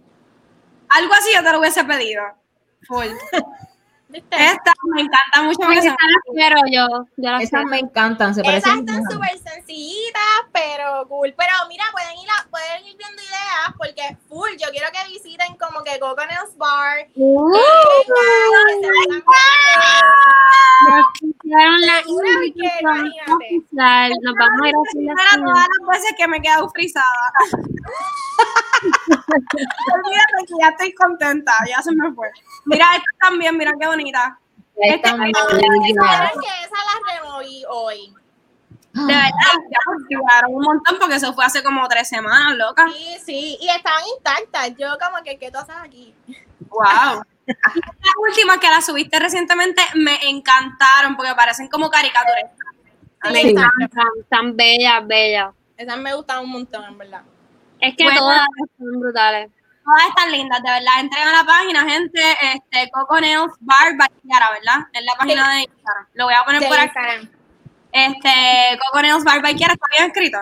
[0.90, 2.24] Algo así yo te lo hubiese pedido.
[2.86, 3.08] Full.
[4.12, 4.36] ¿Viste?
[4.36, 5.96] Esta me encanta mucho porque Esas
[6.34, 6.86] quiero yo,
[7.16, 7.68] yo las Esas quiero.
[7.70, 11.34] me encantan, se Esas están súper sencillitas, pero cool.
[11.38, 14.50] Pero mira, pueden ir, a- pueden ir viendo ideas porque es full.
[14.60, 17.08] Yo quiero que visiten como que Coco Nails Bar.
[17.16, 19.24] Uh, que vengan, que se vean
[20.90, 23.34] nos pusieron la Segura que, invitación imagínate.
[23.34, 24.12] oficial.
[24.24, 26.70] Nos vamos a ir a hacer Era las todas las veces que me he quedado
[26.70, 27.34] frisada.
[29.34, 32.30] Olvídate que ya estoy contenta, ya se me fue.
[32.66, 34.40] Mira esta también, mira qué bonita.
[34.76, 36.32] Están Ay, bellas.
[36.34, 38.14] que esa la removí hoy.
[38.94, 39.32] De verdad,
[39.70, 40.18] ya porque
[40.50, 42.88] un montón porque eso fue hace como tres semanas, loca.
[42.92, 44.72] Sí, sí, y estaban intactas.
[44.78, 46.14] Yo como que, ¿qué tú haces aquí?
[46.70, 47.24] Wow.
[47.46, 52.52] Las últimas que las subiste recientemente me encantaron porque parecen como caricaturas.
[53.32, 55.54] Sí, encantan, tan bellas, bellas.
[55.78, 57.22] Esas me gustan un montón, en verdad.
[57.82, 58.20] Es que Bueno.
[58.20, 58.46] todas
[58.78, 59.50] son brutales.
[59.84, 61.00] Todas están lindas, de verdad.
[61.00, 62.22] Entren a la página, gente.
[62.54, 64.88] Este, Coco Nails Bar by Kiara, ¿verdad?
[64.94, 66.08] Es la página de Instagram.
[66.14, 66.86] Lo voy a poner por aquí.
[66.86, 67.30] Instagram.
[67.92, 70.38] Este, Coco Nails Bar by Kiara, ¿está bien escrito?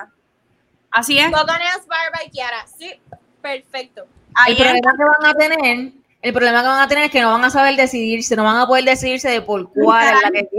[0.91, 1.31] Así es.
[1.31, 2.67] Coco Nails Bar by Kiara.
[2.67, 3.01] Sí,
[3.41, 4.05] perfecto.
[4.35, 4.81] Ahí El es.
[4.81, 5.91] problema que van a tener,
[6.21, 8.57] el problema que van a tener es que no van a saber decidirse, no van
[8.57, 10.49] a poder decidirse de por cuál es la que.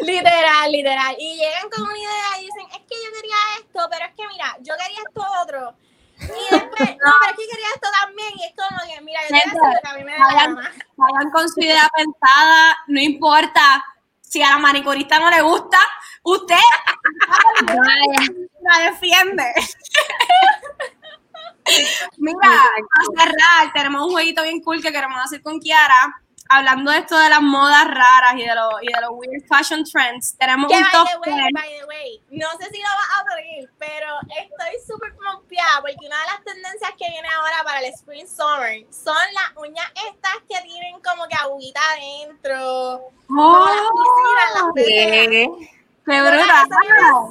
[0.00, 1.16] Literal, literal.
[1.18, 4.26] Y llegan con una idea y dicen, es que yo quería esto, pero es que
[4.28, 5.74] mira, yo quería esto otro.
[6.18, 8.32] Y después, no, pero es que quería esto también.
[8.36, 10.18] Y es como que, mira, yo te voy a hacer lo que a mí me
[10.18, 10.54] Vayan,
[10.96, 13.84] vayan con su idea pensada, no importa
[14.22, 15.78] si a la manicurista no le gusta,
[16.22, 16.56] usted
[17.66, 19.44] la defiende.
[22.16, 26.14] Mira, a cerrar, tenemos un jueguito bien cool que queremos hacer con Kiara.
[26.48, 29.82] hablando de esto de las modas raras y de los, y de los weird fashion
[29.84, 31.52] trends, tenemos Que un by top the way, 10.
[31.52, 36.06] by the way, no sé si lo vas a pedir, pero estoy súper pompeada porque
[36.06, 40.36] una de las tendencias que viene ahora para el Spring Summer son las uñas estas
[40.48, 44.72] que tienen como que agüita adentro, como las piscinas, las ¡Oh!
[44.72, 45.26] piscinas.
[45.26, 45.48] ¿Qué?
[46.06, 46.44] ¡Qué viene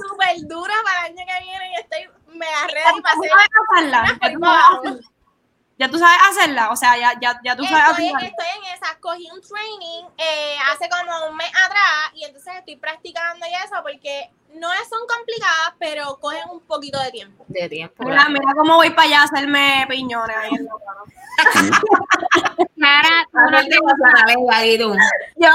[0.10, 2.10] súper dura para el año que viene y estoy
[2.40, 4.06] para hacer ¿Tú sabes hacerla?
[4.22, 5.00] ¿Ya tú hacerla?
[5.78, 6.70] ¿Ya tú sabes hacerla?
[6.72, 10.56] O sea, ya, ya, ya tú sabes Estoy, estoy en esa, cogí un training eh,
[10.72, 15.00] hace como un mes atrás y entonces estoy practicando y eso porque no es- son
[15.06, 17.44] complicadas, pero cogen un poquito de tiempo.
[17.50, 18.04] De tiempo.
[18.06, 21.04] Mira, mira cómo voy para allá a hacerme piñones ahí en la mano.
[22.76, 24.98] Clara, una pregunta,
[25.36, 25.50] Yo,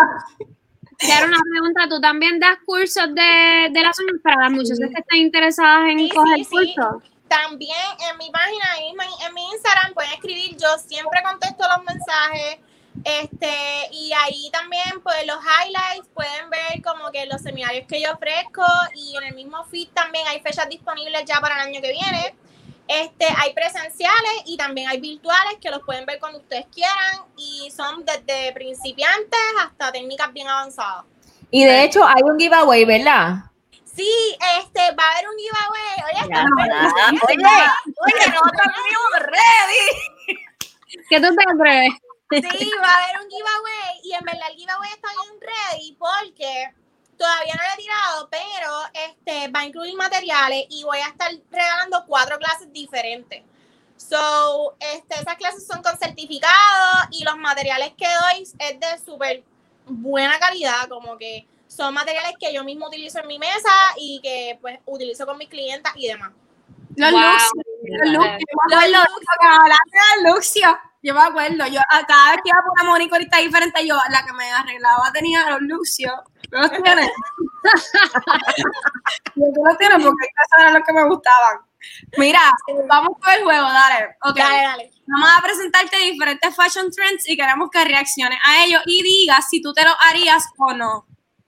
[1.01, 5.01] Clara, una pregunta, ¿tú también das cursos de, de las uñas para las muchachas que
[5.01, 6.74] están interesadas en Sí, coger sí, sí.
[6.74, 7.03] cursos?
[7.28, 8.96] También en mi página, en,
[9.26, 12.59] en mi Instagram, pueden escribir, yo siempre contesto los mensajes.
[13.05, 13.48] Este,
[13.92, 18.64] y ahí también, pues los highlights, pueden ver como que los seminarios que yo ofrezco
[18.94, 22.34] y en el mismo feed también hay fechas disponibles ya para el año que viene.
[22.93, 27.70] Este, hay presenciales y también hay virtuales que los pueden ver cuando ustedes quieran y
[27.70, 31.05] son desde principiantes hasta técnicas bien avanzadas.
[31.53, 33.45] Y de hecho, hay un giveaway, ¿verdad?
[33.84, 36.03] Sí, este, va a haber un giveaway.
[36.05, 36.45] Oye, está.
[37.28, 37.45] Oye,
[38.07, 40.36] oye, nosotros ready.
[41.09, 41.93] ¿Qué tú te crees?
[42.51, 46.74] Sí, va a haber un giveaway y en verdad el giveaway está bien ready porque
[47.21, 51.31] todavía no lo he tirado, pero este va a incluir materiales y voy a estar
[51.51, 53.43] regalando cuatro clases diferentes.
[53.99, 59.43] So, este, esas clases son con certificado y los materiales que doy es de súper
[59.85, 64.59] buena calidad, como que son materiales que yo mismo utilizo en mi mesa y que
[64.62, 66.33] pues utilizo con mis clientas y demás.
[66.97, 67.21] los Wow.
[67.21, 67.51] looks,
[67.83, 68.89] los looks, yo me
[71.03, 74.22] Yo me acuerdo, yo a- cada vez que iba por una monicorita diferente, yo la
[74.24, 76.12] que me arreglaba tenía los Luxio.
[76.51, 77.09] ¿Tú los tienes?
[79.36, 80.03] Yo, ¿Tú los tienes?
[80.05, 81.59] Porque esos eran los que me gustaban.
[82.18, 82.40] Mira,
[82.88, 84.16] vamos con el juego, dale.
[84.22, 84.36] Ok.
[84.36, 84.90] Dale, dale.
[85.07, 89.62] Vamos a presentarte diferentes fashion trends y queremos que reacciones a ellos y digas si
[89.62, 91.07] tú te lo harías o no.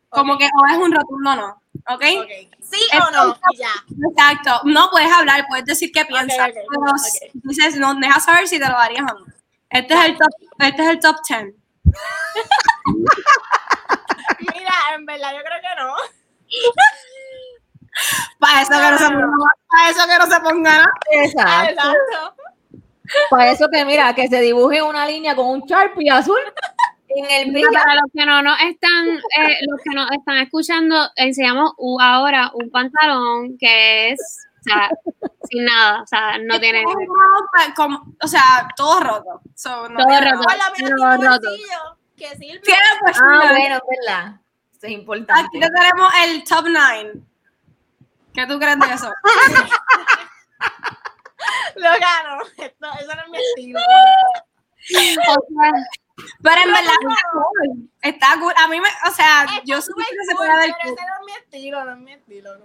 [0.08, 1.62] Como que o es un rotundo no.
[1.88, 2.02] ¿Ok?
[2.18, 2.30] Ok.
[2.60, 3.36] ¿Sí o no?
[3.58, 3.70] Ya.
[4.10, 4.60] Exacto.
[4.64, 6.50] No puedes hablar, puedes decir qué piensas.
[6.52, 6.92] pero
[7.34, 9.26] dices, no, deja saber si te lo harías o no.
[9.72, 11.54] Este es el top, este es el top 10.
[14.40, 15.94] Mira, en verdad yo creo que no.
[18.38, 20.92] Para eso que no se ponga, para eso que no se ponga nada.
[21.10, 21.70] Exacto.
[21.70, 22.34] Exacto.
[23.30, 26.38] Para eso que mira, que se dibuje una línea con un Sharpie azul
[27.08, 27.82] en el Mira, brillo.
[27.82, 32.70] para los que no nos están, eh, los que nos están escuchando, enseñamos ahora un
[32.70, 34.88] pantalón que es, o sea,
[35.50, 39.40] sin nada, o sea, no tiene ropa con- o sea, todo roto.
[39.56, 40.46] So, no Todo roto.
[40.84, 41.48] Un roto.
[42.16, 42.60] que sirve.
[42.60, 44.40] Tiene pues, Ah, bueno, verdad.
[44.72, 45.42] Eso es importante.
[45.42, 47.12] Aquí te tenemos el top 9.
[48.32, 49.10] ¿Qué tú crees de eso?
[51.76, 52.38] Lo gano.
[52.56, 53.80] Esto, eso no es mi estilo.
[53.80, 53.82] O
[55.60, 55.72] sea,
[56.42, 57.90] Pero en verdad está cool.
[58.02, 58.54] Está cool.
[58.56, 60.98] A mí me, o sea, Está yo súper siempre se cool, puede ver pero cool.
[60.98, 62.54] ese no es mi estilo, no es mi estilo.
[62.56, 62.62] no.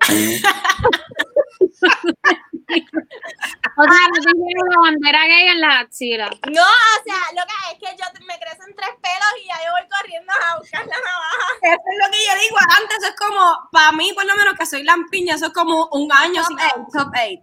[3.78, 6.30] o sea, no tiene la bandera gay en la axila.
[6.51, 9.72] No, o sea, lo que es que yo me crecen tres pelos y ya yo
[9.72, 11.47] voy corriendo a buscar la navaja.
[11.62, 12.58] Eso es lo que yo digo.
[12.82, 15.88] Antes eso es como, para mí, por lo menos que soy lampiña, eso es como
[15.91, 17.41] un año sin top 8.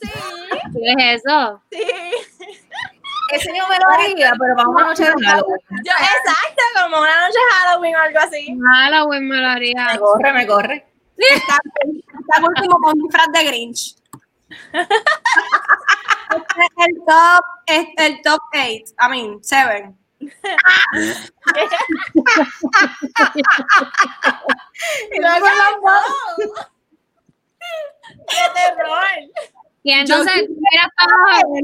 [0.00, 0.10] Sí,
[0.72, 1.62] ¿Qué es eso?
[1.70, 1.82] sí.
[3.32, 5.60] Ese yo me lo haría, pero para una noche de Halloween.
[5.70, 8.58] Yo, exacto, como una noche de Halloween o algo así.
[8.60, 9.88] Halloween me lo haría.
[9.92, 10.86] Me corre, me corre.
[11.16, 13.96] Está, está como con disfraz de Grinch.
[16.34, 18.60] Este es el top, es el top 8.
[18.60, 19.94] I mean, 7.
[25.20, 26.00] Lo ganó.
[28.28, 29.04] ¡Qué terror!
[29.82, 31.54] Y entonces, mira para abajo.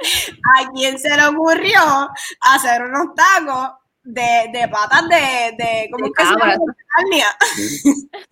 [0.00, 3.72] ¿A quién se le ocurrió hacer unos tacos
[4.04, 6.54] de, de patas de, de ¿cómo De es que se llama?
[6.54, 7.36] cabra.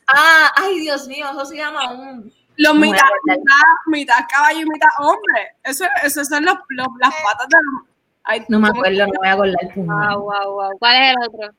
[0.08, 2.32] Ah, ay, Dios mío, eso se llama un.
[2.58, 3.42] Los mitad, mitad,
[3.88, 5.56] mitad caballo y mitad hombre.
[5.62, 7.82] Eso, eso son los, los- las patas de los-
[8.24, 9.72] ay, No me acuerdo, no me voy a acordar.
[9.76, 10.78] Wow, wow, wow.
[10.78, 11.50] ¿Cuál es el otro?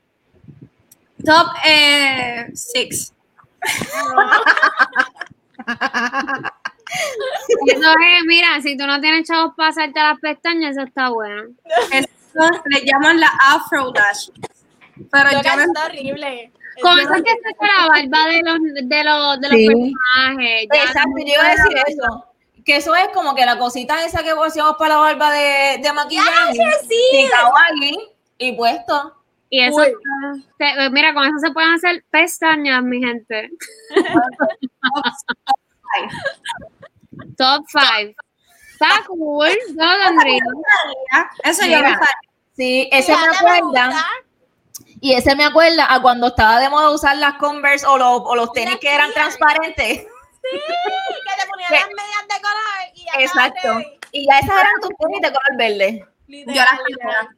[1.24, 1.46] Top
[2.54, 3.14] 6.
[7.66, 11.50] Eso es, mira, si tú no tienes chavos para hacerte las pestañas, eso está bueno.
[12.66, 14.28] le llaman la Afro Dash.
[15.10, 16.52] Pero yo me está horrible.
[16.82, 19.66] Con eso es que se hace la barba de los, de los, de los Sí.
[19.66, 20.68] personajes.
[20.72, 22.24] ya Exacto, no yo iba a decir eso.
[22.64, 25.92] que eso es como que la cosita esa que hacíamos para la barba de, de
[25.92, 26.54] maquillaje,
[26.88, 27.00] sí.
[27.14, 27.98] y kawaii,
[28.38, 29.14] y puesto.
[29.50, 33.50] Y eso, se- mira, con eso se pueden hacer pestañas, mi gente.
[37.38, 38.12] Top 5.
[38.72, 40.10] Está cool, yo lo.
[41.44, 42.00] Eso yo sabía.
[42.56, 44.04] Sí, ese me acuerda,
[45.00, 48.34] y ese me acuerda a cuando estaba de moda usar las Converse o los, o
[48.34, 49.76] los tenis que eran transparentes.
[49.76, 50.58] Que
[51.40, 53.80] te ponían las medias de color y ya Exacto.
[54.10, 56.06] Y ya esas eran tus tenis de color verde.
[56.26, 57.28] Yo las tenía.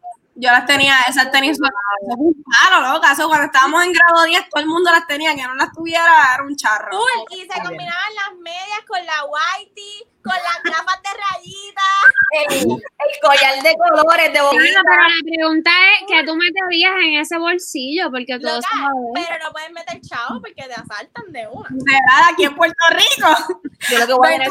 [0.41, 1.71] Yo las tenía, esas tenis son
[2.19, 3.13] un palo, loca.
[3.13, 5.35] Eso cuando estábamos en grado 10, todo el mundo las tenía.
[5.35, 6.91] Que no las tuviera era un charro.
[6.91, 7.39] Cool.
[7.39, 11.85] Y se combinaban las medias con la whitey, con las gafas de rayitas.
[12.33, 14.81] El, el collar de colores de Claro, boquita.
[14.83, 18.87] pero la pregunta es que tú meterías en ese bolsillo, porque todo Loca, se va
[18.89, 19.27] a ver.
[19.29, 21.69] pero no pueden meter chavo porque te asaltan de una.
[21.71, 23.61] De verdad, aquí en Puerto Rico.
[23.91, 24.51] Yo lo que voy a tener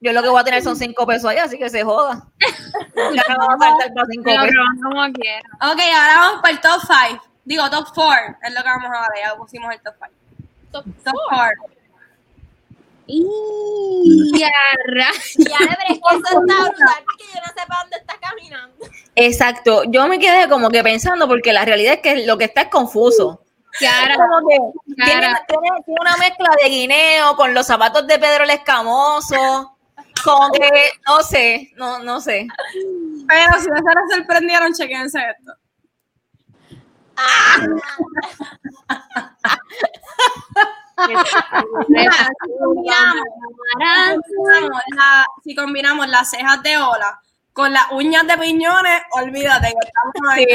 [0.00, 2.24] que yo lo que voy a tener son cinco pesos ahí, así que se joda.
[3.14, 4.48] Ya me van a saltar para cinco pesos.
[4.50, 5.40] proban como quiera.
[5.60, 7.24] Ok, ahora vamos para el top 5.
[7.44, 9.22] Digo, top 4 es lo que vamos a ver.
[9.24, 10.10] Ya pusimos el top 5.
[10.72, 11.50] Top Top 4.
[13.06, 14.48] Y Ya,
[14.86, 18.76] pero es que eso está brutal porque yo no sé para dónde está caminando.
[19.16, 22.62] Exacto, yo me quedé como que pensando porque la realidad es que lo que está
[22.62, 23.42] es confuso.
[23.78, 24.56] Kiara, Como que
[24.94, 25.44] tiene, Kiara.
[25.46, 29.76] tiene- tiene una mezcla de guineo con los zapatos de Pedro el Escamoso.
[30.24, 30.68] Como que,
[31.06, 32.46] no sé, no, no sé.
[33.28, 35.52] Pero si no se les sorprendieron, chequense esto.
[44.96, 47.20] la- si combinamos las cejas de ola
[47.52, 50.46] con las uñas de piñones, olvídate que estamos ahí.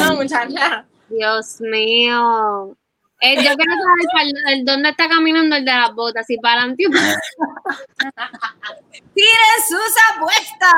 [0.00, 0.84] No, muchacha.
[1.08, 2.76] Dios mío.
[3.20, 6.84] Eh, yo quiero saber el, dónde está caminando el de las botas, si para adelante
[9.14, 10.72] ¡Tiren sus apuestas!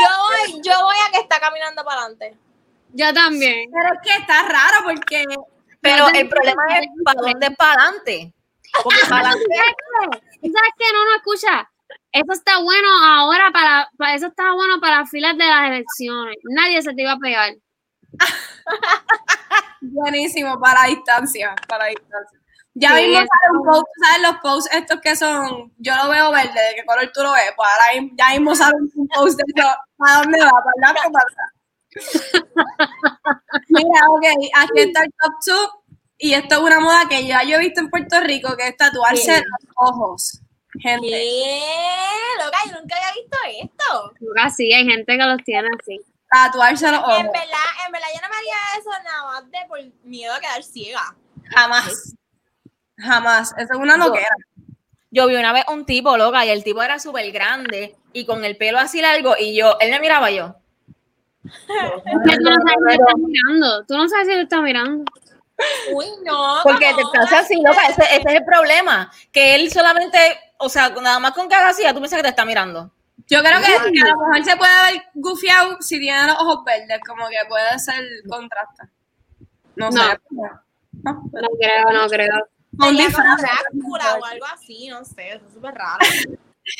[0.00, 2.36] Yo voy, yo voy a que está caminando para adelante.
[2.92, 3.70] Yo también.
[3.72, 5.24] Pero es que está raro porque
[5.80, 8.34] Pero el problema es para dónde es para adelante.
[8.82, 9.74] Porque para adelante ¿Sabes
[10.42, 10.50] qué?
[10.50, 10.84] ¿Sabes qué?
[10.92, 11.68] No, no, escucha.
[12.12, 16.36] Eso está bueno ahora para, para- eso está bueno para las filas de las elecciones.
[16.44, 17.54] Nadie se te iba a pegar.
[19.80, 22.38] Buenísimo para distancia, para distancia.
[22.74, 26.32] Ya Sí, mismo sale un post, ¿sabes los posts estos que son, yo lo veo
[26.32, 27.52] verde, ¿de qué color tú lo ves?
[27.54, 30.50] Pues ahora mismo- ya mismo sale un post de eso, ¿a dónde va?
[30.80, 31.52] ¿Para para atrás?
[33.68, 34.24] Mira, ok,
[34.56, 35.70] aquí está el top 2
[36.18, 38.76] y esto es una moda que ya yo he visto en Puerto Rico, que es
[38.78, 39.42] tatuarse Sí.
[39.42, 40.40] los ojos.
[40.80, 41.60] Gente, ¿Qué?
[42.42, 44.12] Loca, yo nunca había visto esto.
[44.42, 46.00] Así, hay gente que los tiene así.
[46.32, 47.18] Tatuarse los ojos.
[47.18, 50.40] En verdad, en verdad, yo no me haría eso nada más de por miedo a
[50.40, 51.14] quedar ciega.
[51.50, 52.14] Jamás.
[52.96, 53.54] Jamás.
[53.58, 54.34] Eso es una loquera.
[55.10, 58.44] yo vi una vez un tipo, loca, y el tipo era súper grande y con
[58.44, 60.56] el pelo así largo y yo, él me miraba yo.
[61.42, 63.84] Porque tú no sabes si te está mirando.
[63.84, 65.04] Tú no sabes si te está mirando.
[65.92, 66.60] Uy, no.
[66.62, 70.18] Porque te estás así, loca, ese, ese es el problema, que él solamente,
[70.58, 72.90] o sea, nada más con que haga así, ya tú piensas que te está mirando.
[73.28, 76.64] Yo creo que, que a lo mejor se puede ver gufiado si tiene los ojos
[76.64, 78.82] verdes, como que puede ser contraste.
[79.76, 80.02] No, No.
[80.02, 80.18] sé.
[80.30, 80.50] No.
[81.02, 82.48] No creo, no creo.
[82.92, 83.40] Disfraz.
[83.40, 85.98] Drácula o algo así, no sé, eso es súper raro.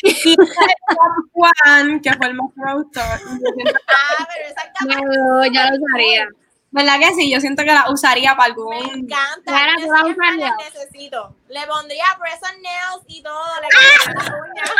[0.02, 0.36] Y
[1.32, 6.28] Juan, que fue el más me siento- Ah, pero esa capa No, yo lo usaría.
[6.70, 7.30] ¿Verdad que sí?
[7.30, 8.74] Yo siento que la usaría para me algún...
[8.76, 9.42] encanta.
[9.44, 11.36] Clara, Yo tú la necesito.
[11.48, 14.70] Le pondría press on nails y todo, le pondría las uñas.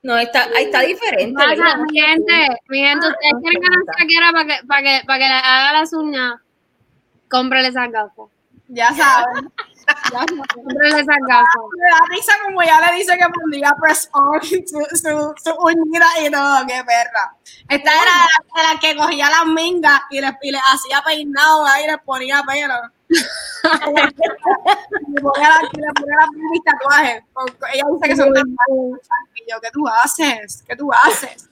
[0.04, 1.34] No, está, ahí está diferente.
[1.34, 5.26] Pasa, mi gente, mi gente, ustedes quieren ganar saquera para que, para que, para que
[5.26, 6.42] le haga las uñas.
[7.30, 8.28] Cómprele esas gafas.
[8.68, 9.50] Ya saben.
[9.88, 10.44] Ya saben.
[10.54, 11.64] Cómprele esas gafas.
[11.78, 14.58] Me da risa como ya le dice que pondría press on su,
[14.92, 17.36] su, su uñita y todo, qué perra.
[17.70, 18.12] Esta era
[18.66, 21.98] la, la que cogía las mingas y le, y le hacía peinado ahí y le
[22.00, 22.76] ponía pelo.
[25.08, 27.24] Le ponía la, las mis tatuajes.
[27.74, 29.10] Ella dice que son tatuajes.
[29.36, 30.64] Y yo, ¿qué tú haces?
[30.68, 31.50] ¿Qué tú haces?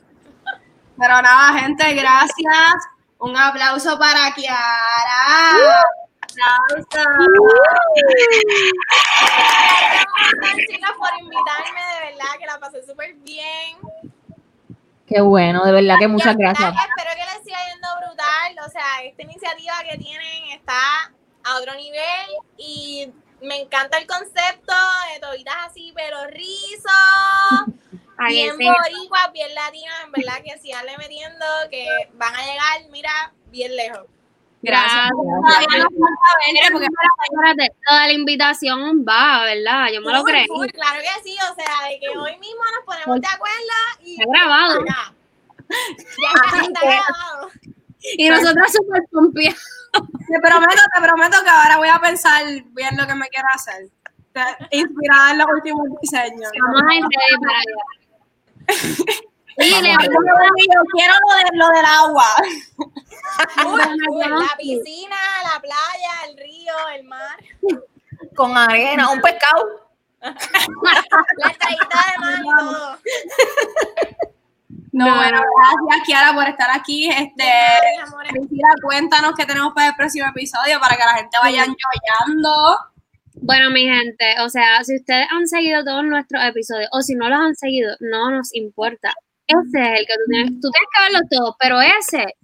[0.97, 2.87] Pero nada, gente, gracias.
[3.19, 5.81] Un aplauso para Kiara.
[6.21, 7.09] Aplauso.
[10.37, 13.77] Gracias, chicas, por invitarme, de verdad, que la pasé súper bien.
[15.07, 16.73] Qué bueno, de verdad que muchas gracias.
[16.73, 18.65] Espero que les siga yendo brutal.
[18.65, 21.11] O sea, esta iniciativa que tienen está
[21.43, 22.27] a otro nivel
[22.57, 23.11] y
[23.41, 24.73] me encanta el concepto
[25.13, 26.91] de tobitas así, pero rizos,
[28.17, 28.67] Ay, bien sí.
[28.67, 29.95] boricuas, bien latinas.
[30.05, 34.05] En verdad que siganle metiendo que van a llegar, mira, bien lejos.
[34.61, 35.09] Gracias.
[35.09, 36.87] Todavía nos falta ver, porque
[37.57, 39.87] de la invitación va, ¿verdad?
[39.91, 43.21] Yo me lo full, claro que sí, o sea, de que hoy mismo nos ponemos
[43.21, 43.57] de acuerdo
[44.03, 44.85] y Está grabado.
[44.85, 45.13] ya.
[46.21, 47.49] Ya está grabado.
[48.17, 49.55] Y nosotros súper.
[49.91, 53.89] Te prometo, te prometo que ahora voy a pensar bien lo que me quiero hacer.
[54.71, 56.51] Inspirada en los últimos diseños.
[56.61, 57.05] Vamos a ir
[57.41, 59.21] para allá.
[59.57, 59.97] Y le Yo
[60.93, 62.25] quiero lo, de, lo del agua.
[63.67, 67.37] La piscina, la playa, el río, el mar,
[68.35, 69.91] Con arena, un pescado.
[70.21, 70.29] la
[71.49, 72.97] entradita de mar y todo.
[74.93, 75.15] No, No.
[75.15, 77.09] bueno, gracias Kiara por estar aquí.
[77.09, 77.49] Este.
[78.29, 82.77] Priscila, cuéntanos qué tenemos para el próximo episodio para que la gente vaya enjoyando.
[83.35, 87.29] Bueno, mi gente, o sea, si ustedes han seguido todos nuestros episodios o si no
[87.29, 89.13] los han seguido, no nos importa.
[89.47, 90.51] Ese es el que tú tienes.
[90.61, 92.35] Tú tienes que verlos todos, pero ese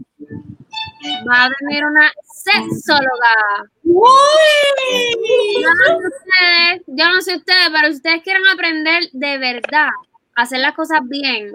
[1.29, 3.35] va a venir una sexóloga.
[3.83, 9.89] Yo no sé ustedes, yo no sé ustedes, pero si ustedes quieren aprender de verdad
[10.35, 11.51] hacer las cosas bien,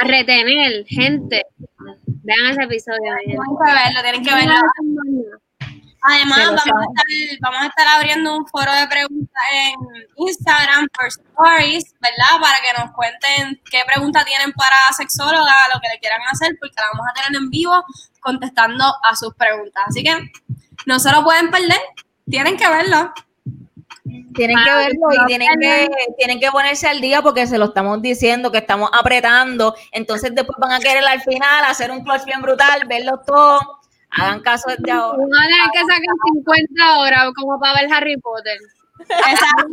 [0.00, 1.42] a retener gente,
[2.06, 3.14] vean ese episodio.
[3.24, 4.54] Tienen que verlo, tienen que verlo.
[6.00, 9.74] Además, vamos a, estar, vamos a estar abriendo un foro de preguntas en
[10.16, 12.40] Instagram por Stories, ¿verdad?
[12.40, 16.76] Para que nos cuenten qué pregunta tienen para sexóloga, lo que le quieran hacer, porque
[16.76, 17.84] la vamos a tener en vivo
[18.20, 19.84] contestando a sus preguntas.
[19.88, 20.30] Así que
[20.86, 21.80] no se lo pueden perder,
[22.30, 23.12] tienen que verlo.
[24.34, 28.00] Tienen que verlo y tienen que, tienen que ponerse al día porque se lo estamos
[28.02, 29.74] diciendo, que estamos apretando.
[29.92, 33.62] Entonces después van a querer al final hacer un clutch bien brutal, verlos todos.
[34.10, 35.22] Hagan caso desde ahora.
[35.22, 38.58] A tener que sacar 50 horas como para ver Harry Potter.
[39.00, 39.66] Exacto.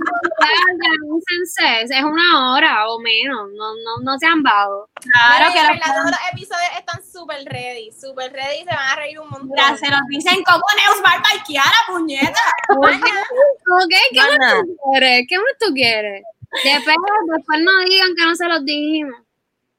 [1.08, 4.90] Úsense, es una hora o menos, no, no, no sean vagos.
[5.02, 9.30] Claro Mira, que los episodios están súper ready, súper ready, se van a reír un
[9.30, 9.50] montón.
[9.50, 12.42] Mira, se nos dicen cómo Neusbar by Kiara, puñeta.
[12.70, 15.26] Ok, ¿qué más tú quieres?
[15.28, 16.24] ¿Qué más tú quieres?
[16.64, 16.96] Después,
[17.36, 19.20] después no digan que no se los dijimos.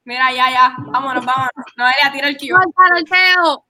[0.03, 1.51] Mira, ya, ya, vámonos, vámonos.
[1.75, 2.37] Noelia, tira el
[3.07, 3.65] feo.